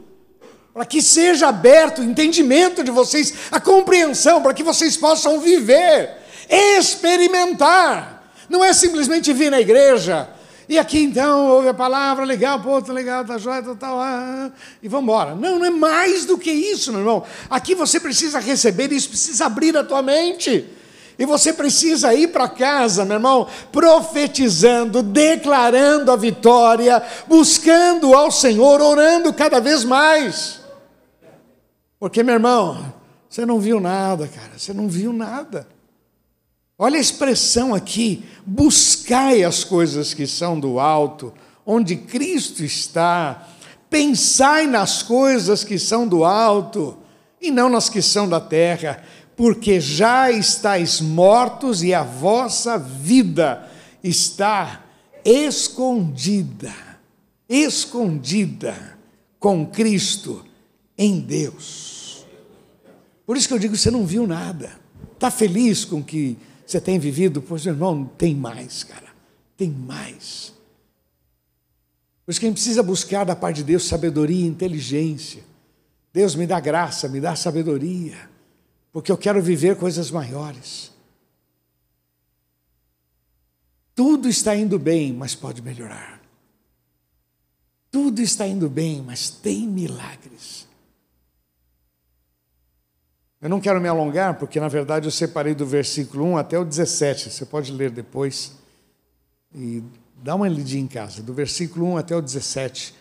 para 0.75 0.85
que 0.85 1.01
seja 1.01 1.49
aberto 1.49 2.01
o 2.01 2.05
entendimento 2.05 2.85
de 2.85 2.91
vocês, 2.91 3.33
a 3.51 3.61
compreensão, 3.61 4.43
para 4.43 4.53
que 4.53 4.63
vocês 4.63 4.97
possam 4.97 5.41
viver, 5.41 6.17
experimentar. 6.49 8.20
Não 8.51 8.65
é 8.65 8.73
simplesmente 8.73 9.33
vir 9.33 9.49
na 9.49 9.61
igreja, 9.61 10.29
e 10.69 10.77
aqui 10.77 10.99
então 10.99 11.49
ouve 11.49 11.69
a 11.69 11.75
palavra, 11.75 12.25
legal, 12.25 12.61
pô, 12.61 12.83
tá 12.83 12.93
legal, 12.93 13.25
tá 13.25 13.39
jóia, 13.39 13.63
tá 13.63 13.77
tal, 13.77 14.01
ah, 14.01 14.51
e 14.83 14.89
vamos 14.89 15.05
embora. 15.05 15.37
Não, 15.37 15.61
não 15.61 15.67
é 15.67 15.71
mais 15.71 16.25
do 16.25 16.37
que 16.37 16.51
isso, 16.51 16.91
meu 16.91 17.01
irmão. 17.01 17.25
Aqui 17.49 17.77
você 17.77 18.01
precisa 18.01 18.41
receber 18.41 18.93
isso, 18.93 19.09
precisa 19.09 19.47
abrir 19.47 19.77
a 19.77 19.85
tua 19.85 20.03
mente. 20.03 20.69
E 21.17 21.25
você 21.25 21.53
precisa 21.53 22.13
ir 22.13 22.29
para 22.29 22.49
casa, 22.49 23.05
meu 23.05 23.19
irmão, 23.19 23.47
profetizando, 23.71 25.01
declarando 25.01 26.11
a 26.11 26.17
vitória, 26.17 27.01
buscando 27.29 28.15
ao 28.15 28.33
Senhor, 28.33 28.81
orando 28.81 29.33
cada 29.33 29.61
vez 29.61 29.85
mais. 29.85 30.61
Porque, 32.01 32.23
meu 32.23 32.35
irmão, 32.35 32.95
você 33.29 33.47
não 33.47 33.61
viu 33.61 33.79
nada, 33.79 34.27
cara, 34.29 34.53
você 34.57 34.73
não 34.73 34.89
viu 34.89 35.13
nada. 35.13 35.69
Olha 36.83 36.97
a 36.97 37.01
expressão 37.01 37.75
aqui: 37.75 38.25
buscai 38.47 39.45
as 39.45 39.63
coisas 39.63 40.15
que 40.15 40.27
são 40.27 40.59
do 40.59 40.81
alto, 40.81 41.31
onde 41.67 41.95
Cristo 41.95 42.65
está. 42.65 43.47
Pensai 43.91 44.67
nas 44.67 45.03
coisas 45.03 45.63
que 45.63 45.79
são 45.79 46.09
do 46.09 46.25
alto 46.25 46.97
e 47.39 47.51
não 47.51 47.69
nas 47.69 47.91
que 47.91 48.01
são 48.01 48.27
da 48.27 48.41
terra, 48.41 49.05
porque 49.37 49.79
já 49.79 50.31
estáis 50.31 51.03
mortos 51.03 51.83
e 51.83 51.93
a 51.93 52.03
vossa 52.03 52.79
vida 52.79 53.69
está 54.03 54.83
escondida, 55.23 56.73
escondida 57.47 58.97
com 59.39 59.67
Cristo 59.67 60.47
em 60.97 61.21
Deus. 61.21 62.25
Por 63.27 63.37
isso 63.37 63.49
que 63.49 63.53
eu 63.53 63.59
digo: 63.59 63.77
você 63.77 63.91
não 63.91 64.07
viu 64.07 64.27
nada, 64.27 64.73
está 65.15 65.31
feliz 65.31 65.85
com 65.85 66.03
que 66.03 66.39
você 66.71 66.81
tem 66.81 66.99
vivido, 66.99 67.43
pois 67.43 67.67
irmão, 67.67 68.05
tem 68.05 68.35
mais, 68.35 68.85
cara, 68.85 69.09
tem 69.57 69.71
mais. 69.71 70.53
Por 72.25 72.31
isso 72.31 72.41
que 72.41 72.47
a 72.47 72.49
gente 72.49 72.57
precisa 72.57 72.83
buscar 72.83 73.25
da 73.25 73.35
parte 73.35 73.57
de 73.57 73.65
Deus 73.65 73.87
sabedoria 73.87 74.45
e 74.45 74.49
inteligência. 74.49 75.43
Deus 76.13 76.35
me 76.35 76.47
dá 76.47 76.61
graça, 76.61 77.09
me 77.09 77.21
dá 77.21 77.35
sabedoria, 77.35 78.31
porque 78.93 79.11
eu 79.11 79.19
quero 79.19 79.43
viver 79.43 79.77
coisas 79.77 80.11
maiores. 80.11 80.93
Tudo 83.95 84.29
está 84.29 84.55
indo 84.57 84.79
bem, 84.79 85.13
mas 85.13 85.35
pode 85.35 85.61
melhorar. 85.61 86.21
Tudo 87.91 88.23
está 88.23 88.47
indo 88.47 88.71
bem, 88.71 89.03
mas 89.03 89.29
tem 89.29 89.67
milagres. 89.67 90.70
Eu 93.41 93.49
não 93.49 93.59
quero 93.59 93.81
me 93.81 93.89
alongar, 93.89 94.35
porque 94.35 94.61
na 94.61 94.69
verdade 94.69 95.07
eu 95.07 95.11
separei 95.11 95.55
do 95.55 95.65
versículo 95.65 96.27
1 96.27 96.37
até 96.37 96.59
o 96.59 96.65
17. 96.65 97.31
Você 97.31 97.47
pode 97.47 97.73
ler 97.73 97.91
depois 97.91 98.53
e 99.55 99.83
dá 100.23 100.35
uma 100.35 100.47
lidinha 100.47 100.83
em 100.83 100.87
casa, 100.87 101.23
do 101.23 101.33
versículo 101.33 101.87
1 101.93 101.97
até 101.97 102.15
o 102.15 102.21
17, 102.21 102.95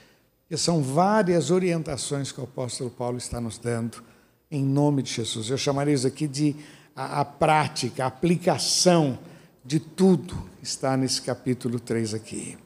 que 0.47 0.56
são 0.56 0.82
várias 0.82 1.52
orientações 1.52 2.32
que 2.32 2.39
o 2.39 2.45
apóstolo 2.45 2.89
Paulo 2.89 3.17
está 3.17 3.41
nos 3.41 3.58
dando 3.58 4.02
em 4.49 4.63
nome 4.63 5.04
de 5.04 5.12
Jesus. 5.12 5.49
Eu 5.49 5.58
chamaria 5.58 5.93
isso 5.93 6.08
aqui 6.08 6.25
de 6.25 6.56
a, 6.95 7.19
a 7.19 7.25
prática, 7.25 8.06
a 8.06 8.08
aplicação 8.08 9.19
de 9.65 9.78
tudo 9.78 10.49
está 10.63 10.95
nesse 10.95 11.21
capítulo 11.21 11.82
3 11.82 12.13
aqui. 12.13 12.58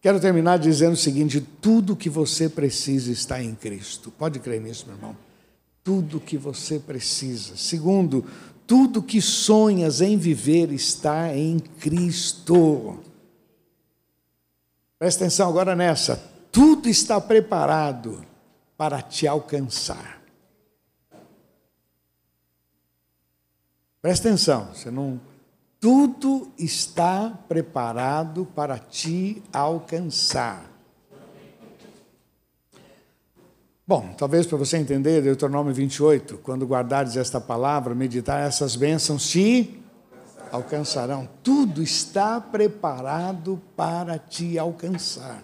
Quero 0.00 0.18
terminar 0.18 0.58
dizendo 0.58 0.94
o 0.94 0.96
seguinte: 0.96 1.40
tudo 1.60 1.94
que 1.94 2.10
você 2.10 2.48
precisa 2.48 3.12
está 3.12 3.40
em 3.40 3.54
Cristo. 3.54 4.10
Pode 4.10 4.40
crer 4.40 4.60
nisso, 4.60 4.84
meu 4.86 4.96
irmão 4.96 5.27
tudo 5.88 6.20
que 6.20 6.36
você 6.36 6.78
precisa. 6.78 7.56
Segundo, 7.56 8.22
tudo 8.66 9.02
que 9.02 9.22
sonhas 9.22 10.02
em 10.02 10.18
viver 10.18 10.70
está 10.70 11.34
em 11.34 11.58
Cristo. 11.58 12.98
Presta 14.98 15.24
atenção 15.24 15.48
agora 15.48 15.74
nessa. 15.74 16.22
Tudo 16.52 16.90
está 16.90 17.18
preparado 17.18 18.22
para 18.76 19.00
te 19.00 19.26
alcançar. 19.26 20.20
Presta 24.02 24.28
atenção, 24.28 24.68
você 24.74 24.90
não. 24.90 25.18
Tudo 25.80 26.52
está 26.58 27.30
preparado 27.48 28.44
para 28.54 28.78
te 28.78 29.42
alcançar. 29.50 30.70
Bom, 33.88 34.14
talvez 34.18 34.46
para 34.46 34.58
você 34.58 34.76
entender, 34.76 35.22
Deuteronômio 35.22 35.72
28, 35.72 36.40
quando 36.42 36.66
guardares 36.66 37.16
esta 37.16 37.40
palavra, 37.40 37.94
meditar, 37.94 38.46
essas 38.46 38.76
bênçãos 38.76 39.26
te 39.26 39.80
alcançarão. 40.52 41.26
Tudo 41.42 41.82
está 41.82 42.38
preparado 42.38 43.58
para 43.74 44.18
te 44.18 44.58
alcançar. 44.58 45.42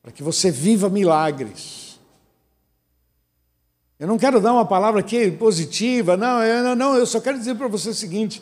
Para 0.00 0.12
que 0.12 0.22
você 0.22 0.52
viva 0.52 0.88
milagres. 0.88 1.98
Eu 3.98 4.06
não 4.06 4.16
quero 4.16 4.40
dar 4.40 4.52
uma 4.52 4.64
palavra 4.64 5.00
aqui 5.00 5.32
positiva, 5.32 6.16
não, 6.16 6.44
eu, 6.44 6.76
não, 6.76 6.94
eu 6.94 7.06
só 7.06 7.18
quero 7.18 7.36
dizer 7.36 7.56
para 7.56 7.66
você 7.66 7.88
o 7.88 7.94
seguinte: 7.94 8.40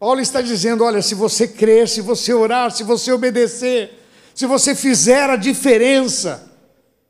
Paulo 0.00 0.18
está 0.20 0.42
dizendo: 0.42 0.82
olha, 0.82 1.00
se 1.00 1.14
você 1.14 1.46
crer, 1.46 1.88
se 1.88 2.00
você 2.00 2.34
orar, 2.34 2.72
se 2.72 2.82
você 2.82 3.12
obedecer, 3.12 4.04
se 4.34 4.46
você 4.46 4.74
fizer 4.74 5.30
a 5.30 5.36
diferença, 5.36 6.53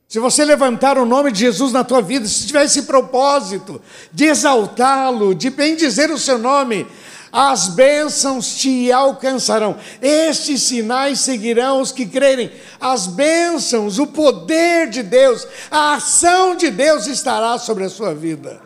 se 0.08 0.18
você 0.18 0.44
levantar 0.44 0.98
o 0.98 1.06
nome 1.06 1.32
de 1.32 1.40
Jesus 1.40 1.72
na 1.72 1.82
tua 1.82 2.00
vida, 2.00 2.26
se 2.26 2.46
tiver 2.46 2.64
esse 2.64 2.82
propósito 2.82 3.80
de 4.12 4.26
exaltá-lo, 4.26 5.34
de 5.34 5.50
bendizer 5.50 6.10
o 6.10 6.18
seu 6.18 6.38
nome, 6.38 6.86
as 7.32 7.66
bênçãos 7.66 8.54
te 8.54 8.92
alcançarão. 8.92 9.76
Estes 10.00 10.62
sinais 10.62 11.18
seguirão 11.18 11.80
os 11.80 11.90
que 11.90 12.06
crerem. 12.06 12.52
As 12.80 13.08
bênçãos, 13.08 13.98
o 13.98 14.06
poder 14.06 14.88
de 14.88 15.02
Deus, 15.02 15.44
a 15.68 15.94
ação 15.94 16.54
de 16.54 16.70
Deus 16.70 17.08
estará 17.08 17.58
sobre 17.58 17.82
a 17.82 17.88
sua 17.88 18.14
vida. 18.14 18.62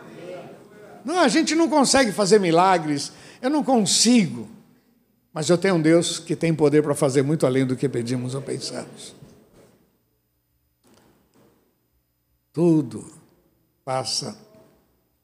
Não, 1.03 1.19
a 1.19 1.29
gente 1.29 1.55
não 1.55 1.67
consegue 1.67 2.13
fazer 2.13 2.39
milagres, 2.39 3.11
eu 3.41 3.49
não 3.49 3.65
consigo. 3.65 4.47
Mas 5.33 5.49
eu 5.49 5.57
tenho 5.57 5.77
um 5.77 5.81
Deus 5.81 6.19
que 6.19 6.37
tem 6.37 6.55
poder 6.55 6.83
para 6.83 6.95
fazer 6.95 7.23
muito 7.23 7.47
além 7.47 7.65
do 7.65 7.75
que 7.75 7.89
pedimos 7.89 8.35
ou 8.35 8.43
pensamos. 8.43 9.18
Tudo 12.53 13.11
passa 13.85 14.39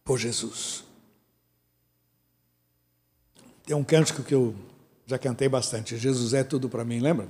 por 0.04 0.18
Jesus. 0.18 0.84
Tem 3.66 3.74
um 3.74 3.84
cântico 3.84 4.22
que 4.22 4.34
eu 4.34 4.54
já 5.06 5.18
cantei 5.18 5.48
bastante. 5.48 5.96
Jesus 5.96 6.34
é 6.34 6.44
tudo 6.44 6.68
para 6.68 6.84
mim, 6.84 7.00
lembra? 7.00 7.28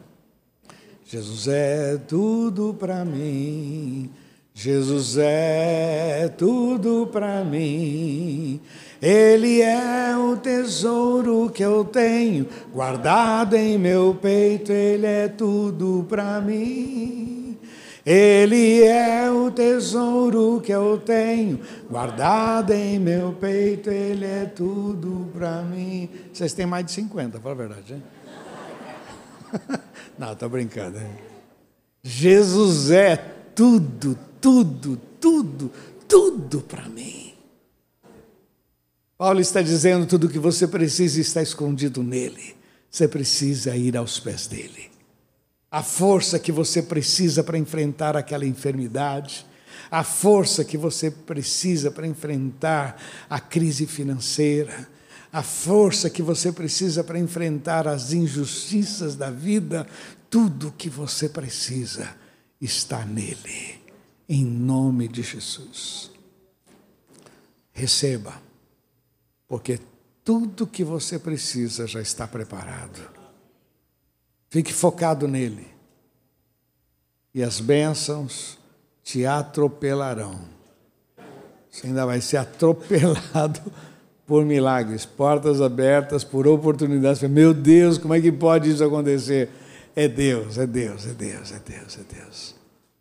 Jesus 1.07 1.48
é 1.48 1.96
tudo 1.96 2.74
para 2.74 3.04
mim. 3.04 4.11
Jesus 4.52 5.16
é 5.18 6.33
tudo 6.38 7.09
para 7.12 7.44
mim. 7.44 8.61
Ele 9.02 9.61
é 9.61 10.16
o 10.16 10.37
tesouro 10.37 11.50
que 11.50 11.64
eu 11.64 11.85
tenho 11.85 12.48
guardado 12.72 13.54
em 13.54 13.76
meu 13.76 14.16
peito. 14.20 14.72
Ele 14.72 15.07
é 15.07 15.28
tudo 15.28 16.07
para 16.09 16.40
mim. 16.40 17.43
Ele 18.05 18.83
é 18.83 19.31
o 19.31 19.51
tesouro 19.51 20.61
que 20.61 20.73
eu 20.73 20.99
tenho 20.99 21.61
guardado 21.90 22.73
em 22.73 22.99
meu 22.99 23.33
peito, 23.33 23.90
ele 23.90 24.27
é 24.27 24.45
tudo 24.45 25.31
para 25.33 25.62
mim. 25.62 26.11
Vocês 26.33 26.53
têm 26.53 26.67
mais 26.67 26.85
de 26.85 26.93
50, 26.93 27.40
fala 27.40 27.55
a 27.55 27.59
verdade, 27.59 27.95
hein? 27.95 28.03
Não, 30.19 30.33
estou 30.33 30.49
brincando. 30.51 30.99
Hein? 30.99 31.17
Jesus 32.03 32.90
é 32.90 33.17
tudo, 33.17 34.19
tudo, 34.38 35.01
tudo, 35.19 35.73
tudo 36.07 36.61
para 36.61 36.87
mim. 36.88 37.33
Paulo 39.17 39.40
está 39.40 39.62
dizendo 39.62 40.07
tudo 40.07 40.27
o 40.27 40.31
que 40.31 40.38
você 40.38 40.69
precisa 40.69 41.21
está 41.21 41.40
escondido 41.40 42.03
nele. 42.03 42.55
Você 42.90 43.09
precisa 43.09 43.75
ir 43.75 43.97
aos 43.97 44.21
pés 44.21 44.47
dele. 44.47 44.93
A 45.74 45.82
força 45.82 46.38
que 46.38 46.52
você 46.52 46.80
precisa 46.80 47.42
para 47.42 47.58
enfrentar 47.58 48.16
aquela 48.16 48.46
enfermidade, 48.46 49.44
a 49.90 50.04
força 50.04 50.64
que 50.64 50.78
você 50.78 51.10
precisa 51.10 51.90
para 51.90 52.06
enfrentar 52.06 52.96
a 53.28 53.40
crise 53.40 53.84
financeira, 53.84 54.88
a 55.32 55.42
força 55.42 56.08
que 56.08 56.22
você 56.22 56.52
precisa 56.52 57.02
para 57.02 57.18
enfrentar 57.18 57.88
as 57.88 58.12
injustiças 58.12 59.16
da 59.16 59.32
vida, 59.32 59.84
tudo 60.30 60.70
que 60.70 60.88
você 60.88 61.28
precisa 61.28 62.08
está 62.60 63.04
nele, 63.04 63.80
em 64.28 64.44
nome 64.44 65.08
de 65.08 65.24
Jesus. 65.24 66.12
Receba, 67.72 68.40
porque 69.48 69.80
tudo 70.22 70.68
que 70.68 70.84
você 70.84 71.18
precisa 71.18 71.84
já 71.84 72.00
está 72.00 72.28
preparado. 72.28 73.13
Fique 74.55 74.73
focado 74.73 75.27
nele, 75.27 75.67
e 77.35 77.43
as 77.43 77.59
bênçãos 77.59 78.57
te 79.03 79.27
atropelarão. 79.27 80.43
Você 81.69 81.88
ainda 81.88 82.07
vai 82.07 82.21
ser 82.21 82.37
atropelado 82.38 83.61
por 84.25 84.45
milagres, 84.45 85.05
portas 85.05 85.61
abertas, 85.61 86.23
por 86.23 86.47
oportunidades. 86.47 87.21
Meu 87.29 87.53
Deus, 87.53 87.99
como 87.99 88.14
é 88.14 88.21
que 88.21 88.31
pode 88.31 88.71
isso 88.71 88.85
acontecer? 88.85 89.51
É 89.97 90.07
Deus, 90.07 90.57
é 90.57 90.69
Deus, 90.69 91.05
é 91.05 91.14
Deus, 91.14 91.51
é 91.51 91.59
Deus, 91.59 91.99
é 91.99 92.14
Deus. 92.14 92.55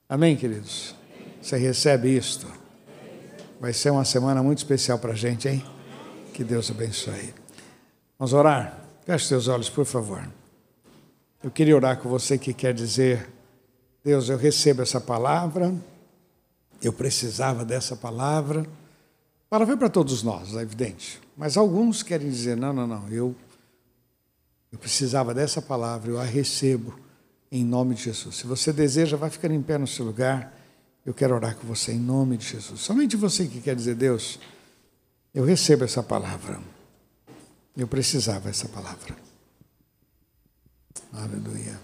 Amém, 0.10 0.36
queridos? 0.36 0.96
Você 1.40 1.56
recebe 1.56 2.18
isto? 2.18 2.48
Vai 3.62 3.74
ser 3.74 3.92
uma 3.92 4.06
semana 4.06 4.42
muito 4.42 4.58
especial 4.58 4.98
para 4.98 5.12
a 5.12 5.16
gente, 5.16 5.48
hein? 5.48 5.64
Que 6.34 6.44
Deus 6.44 6.72
abençoe. 6.72 7.32
Vamos 8.18 8.34
orar? 8.34 8.76
Feche 9.06 9.28
seus 9.28 9.48
olhos, 9.48 9.70
por 9.70 9.86
favor. 9.86 10.28
Eu 11.44 11.52
queria 11.52 11.76
orar 11.76 11.98
com 11.98 12.08
você 12.08 12.38
que 12.38 12.54
quer 12.54 12.74
dizer: 12.74 13.30
Deus, 14.02 14.30
eu 14.30 14.38
recebo 14.38 14.82
essa 14.82 15.02
palavra, 15.02 15.76
eu 16.82 16.94
precisava 16.94 17.66
dessa 17.66 17.98
palavra. 17.98 18.66
Palavra 19.50 19.74
é 19.74 19.78
para 19.78 19.90
todos 19.90 20.24
nós, 20.24 20.56
é 20.56 20.62
evidente. 20.62 21.22
Mas 21.36 21.58
alguns 21.58 22.02
querem 22.02 22.30
dizer: 22.30 22.56
não, 22.56 22.72
não, 22.72 22.88
não, 22.88 23.10
eu, 23.10 23.36
eu 24.72 24.80
precisava 24.80 25.34
dessa 25.34 25.62
palavra, 25.62 26.12
eu 26.12 26.20
a 26.20 26.24
recebo 26.24 26.98
em 27.52 27.66
nome 27.66 27.94
de 27.94 28.04
Jesus. 28.04 28.38
Se 28.38 28.48
você 28.48 28.72
deseja, 28.72 29.18
vai 29.18 29.30
ficar 29.30 29.52
em 29.52 29.62
pé 29.62 29.78
no 29.78 29.86
seu 29.86 30.06
lugar. 30.06 30.58
Eu 31.06 31.14
quero 31.14 31.36
orar 31.36 31.58
com 31.58 31.68
você 31.68 31.92
em 31.92 32.00
nome 32.00 32.38
de 32.38 32.48
Jesus. 32.48 32.80
Somente 32.80 33.18
você 33.18 33.46
que 33.46 33.60
quer 33.60 33.76
dizer, 33.76 33.96
Deus, 33.96 34.40
eu 35.34 35.44
recebo 35.44 35.84
essa 35.84 36.02
palavra. 36.02 36.62
Eu 37.76 37.86
precisava 37.86 38.48
dessa 38.48 38.70
palavra. 38.70 39.23
Aleluia. 41.12 41.80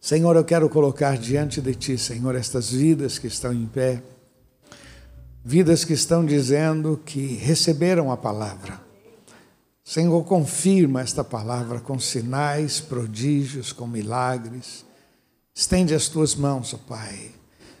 Senhor, 0.00 0.34
eu 0.36 0.44
quero 0.44 0.68
colocar 0.68 1.16
diante 1.16 1.60
de 1.60 1.74
Ti, 1.74 1.98
Senhor, 1.98 2.34
estas 2.34 2.70
vidas 2.72 3.18
que 3.18 3.26
estão 3.26 3.52
em 3.52 3.66
pé 3.66 4.02
vidas 5.44 5.84
que 5.84 5.92
estão 5.92 6.24
dizendo 6.24 7.00
que 7.04 7.34
receberam 7.36 8.12
a 8.12 8.16
palavra. 8.16 8.80
Senhor, 9.82 10.22
confirma 10.24 11.00
esta 11.00 11.24
palavra 11.24 11.80
com 11.80 11.98
sinais, 11.98 12.80
prodígios, 12.80 13.72
com 13.72 13.86
milagres. 13.86 14.84
Estende 15.54 15.94
as 15.94 16.08
tuas 16.08 16.34
mãos, 16.34 16.74
ó 16.74 16.78
Pai. 16.78 17.32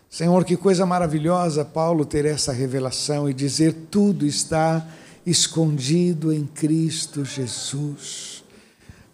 Senhor, 0.08 0.44
que 0.44 0.56
coisa 0.56 0.84
maravilhosa 0.84 1.64
Paulo 1.64 2.04
ter 2.04 2.24
essa 2.24 2.52
revelação 2.52 3.30
e 3.30 3.34
dizer 3.34 3.72
tudo 3.90 4.26
está 4.26 4.84
escondido 5.24 6.32
em 6.32 6.46
Cristo 6.46 7.24
Jesus 7.24 8.39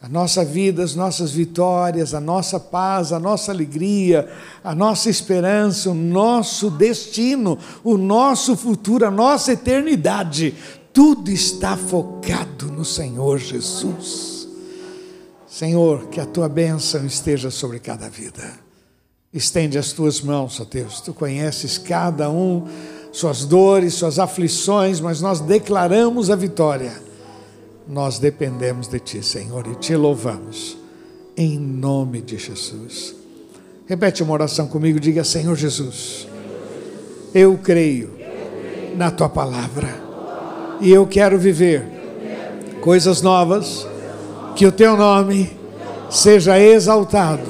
a 0.01 0.09
nossa 0.09 0.45
vida, 0.45 0.85
as 0.85 0.95
nossas 0.95 1.33
vitórias, 1.33 2.15
a 2.15 2.21
nossa 2.21 2.61
paz, 2.61 3.13
a 3.13 3.19
nossa 3.19 3.51
alegria, 3.51 4.29
a 4.63 4.75
nossa 4.75 5.09
esperança, 5.09 5.91
o 5.91 5.95
nosso 5.95 6.71
destino, 6.71 7.59
o 7.83 7.97
nosso 7.97 8.57
futuro, 8.57 9.07
a 9.07 9.11
nossa 9.11 9.53
eternidade, 9.53 10.55
tudo 10.93 11.31
está 11.31 11.77
focado 11.77 12.67
no 12.67 12.85
Senhor 12.85 13.39
Jesus. 13.39 14.49
Senhor, 15.47 16.09
que 16.09 16.21
a 16.21 16.27
tua 16.27 16.49
bênção 16.49 17.05
esteja 17.07 17.51
sobre 17.51 17.79
cada 17.79 18.09
vida. 18.11 18.45
Estende 19.33 19.79
as 19.79 19.93
tuas 19.93 20.21
mãos, 20.21 20.61
ó 20.61 20.65
Deus. 20.65 21.01
Tu 21.01 21.13
conheces 21.15 21.79
cada 21.79 22.31
um, 22.31 22.67
suas 23.13 23.45
dores, 23.45 23.95
suas 23.95 24.19
aflições, 24.19 25.01
mas 25.01 25.23
nós 25.23 25.41
declaramos 25.41 26.31
a 26.31 26.37
vitória 26.37 27.06
nós 27.89 28.19
dependemos 28.19 28.89
de 28.89 28.99
Ti, 28.99 29.23
Senhor, 29.23 29.67
e 29.67 29.75
te 29.77 29.95
louvamos, 29.95 30.77
em 31.37 31.59
nome 31.59 32.21
de 32.21 32.37
Jesus. 32.37 33.15
Repete 33.87 34.23
uma 34.23 34.33
oração 34.33 34.67
comigo, 34.67 34.99
diga: 34.99 35.23
Senhor 35.23 35.55
Jesus, 35.55 36.27
eu 37.33 37.57
creio 37.63 38.11
na 38.97 39.11
Tua 39.11 39.29
palavra 39.29 39.89
e 40.81 40.91
eu 40.91 41.07
quero 41.07 41.39
viver 41.39 41.85
coisas 42.81 43.23
novas, 43.23 43.87
que 44.57 44.67
o 44.67 44.73
Teu 44.73 44.97
nome 44.97 45.51
seja 46.11 46.59
exaltado 46.59 47.47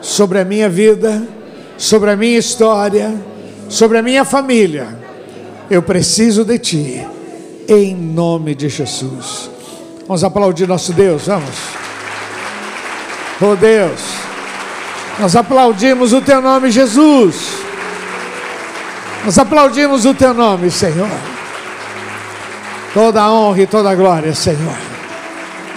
sobre 0.00 0.40
a 0.40 0.44
minha 0.44 0.68
vida, 0.68 1.26
sobre 1.78 2.10
a 2.10 2.16
minha 2.16 2.38
história, 2.38 3.14
sobre 3.68 3.98
a 3.98 4.02
minha 4.02 4.24
família. 4.24 4.98
Eu 5.70 5.82
preciso 5.82 6.44
de 6.44 6.58
Ti, 6.58 7.06
em 7.68 7.94
nome 7.94 8.54
de 8.56 8.68
Jesus. 8.68 9.51
Vamos 10.06 10.24
aplaudir 10.24 10.66
nosso 10.66 10.92
Deus, 10.92 11.26
vamos. 11.26 11.56
Oh 13.40 13.56
Deus, 13.56 14.00
nós 15.18 15.34
aplaudimos 15.34 16.12
o 16.12 16.20
teu 16.20 16.40
nome, 16.40 16.70
Jesus. 16.70 17.62
Nós 19.24 19.38
aplaudimos 19.38 20.04
o 20.04 20.14
teu 20.14 20.34
nome, 20.34 20.70
Senhor. 20.70 21.08
Toda 22.94 23.22
a 23.22 23.32
honra 23.32 23.62
e 23.62 23.66
toda 23.66 23.90
a 23.90 23.94
glória, 23.94 24.34
Senhor, 24.34 24.76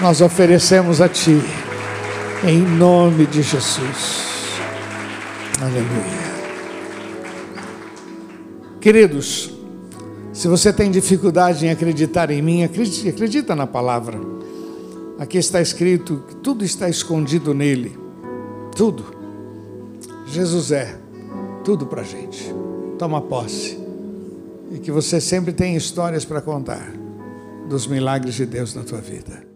nós 0.02 0.20
oferecemos 0.20 1.00
a 1.00 1.08
Ti, 1.08 1.42
em 2.44 2.60
nome 2.60 3.26
de 3.26 3.42
Jesus. 3.42 4.26
Aleluia. 5.62 6.26
Queridos, 8.82 9.55
se 10.36 10.50
você 10.50 10.74
tem 10.74 10.92
dificuldade 10.92 11.66
em 11.66 11.70
acreditar 11.70 12.30
em 12.30 12.42
mim, 12.42 12.62
acredita, 12.62 13.10
acredita 13.10 13.56
na 13.56 13.66
palavra. 13.66 14.20
Aqui 15.18 15.38
está 15.38 15.62
escrito 15.62 16.26
que 16.28 16.36
tudo 16.36 16.66
está 16.66 16.90
escondido 16.90 17.54
nele. 17.54 17.98
Tudo. 18.76 19.16
Jesus 20.28 20.74
é 20.74 21.00
tudo 21.64 21.86
para 21.86 22.04
gente. 22.04 22.54
Toma 23.00 23.22
posse. 23.22 23.80
E 24.74 24.78
que 24.78 24.92
você 24.92 25.22
sempre 25.22 25.54
tenha 25.54 25.78
histórias 25.78 26.26
para 26.26 26.42
contar 26.42 26.92
dos 27.70 27.88
milagres 27.88 28.36
de 28.36 28.46
Deus 28.46 28.76
na 28.76 28.84
tua 28.84 29.00
vida. 29.00 29.55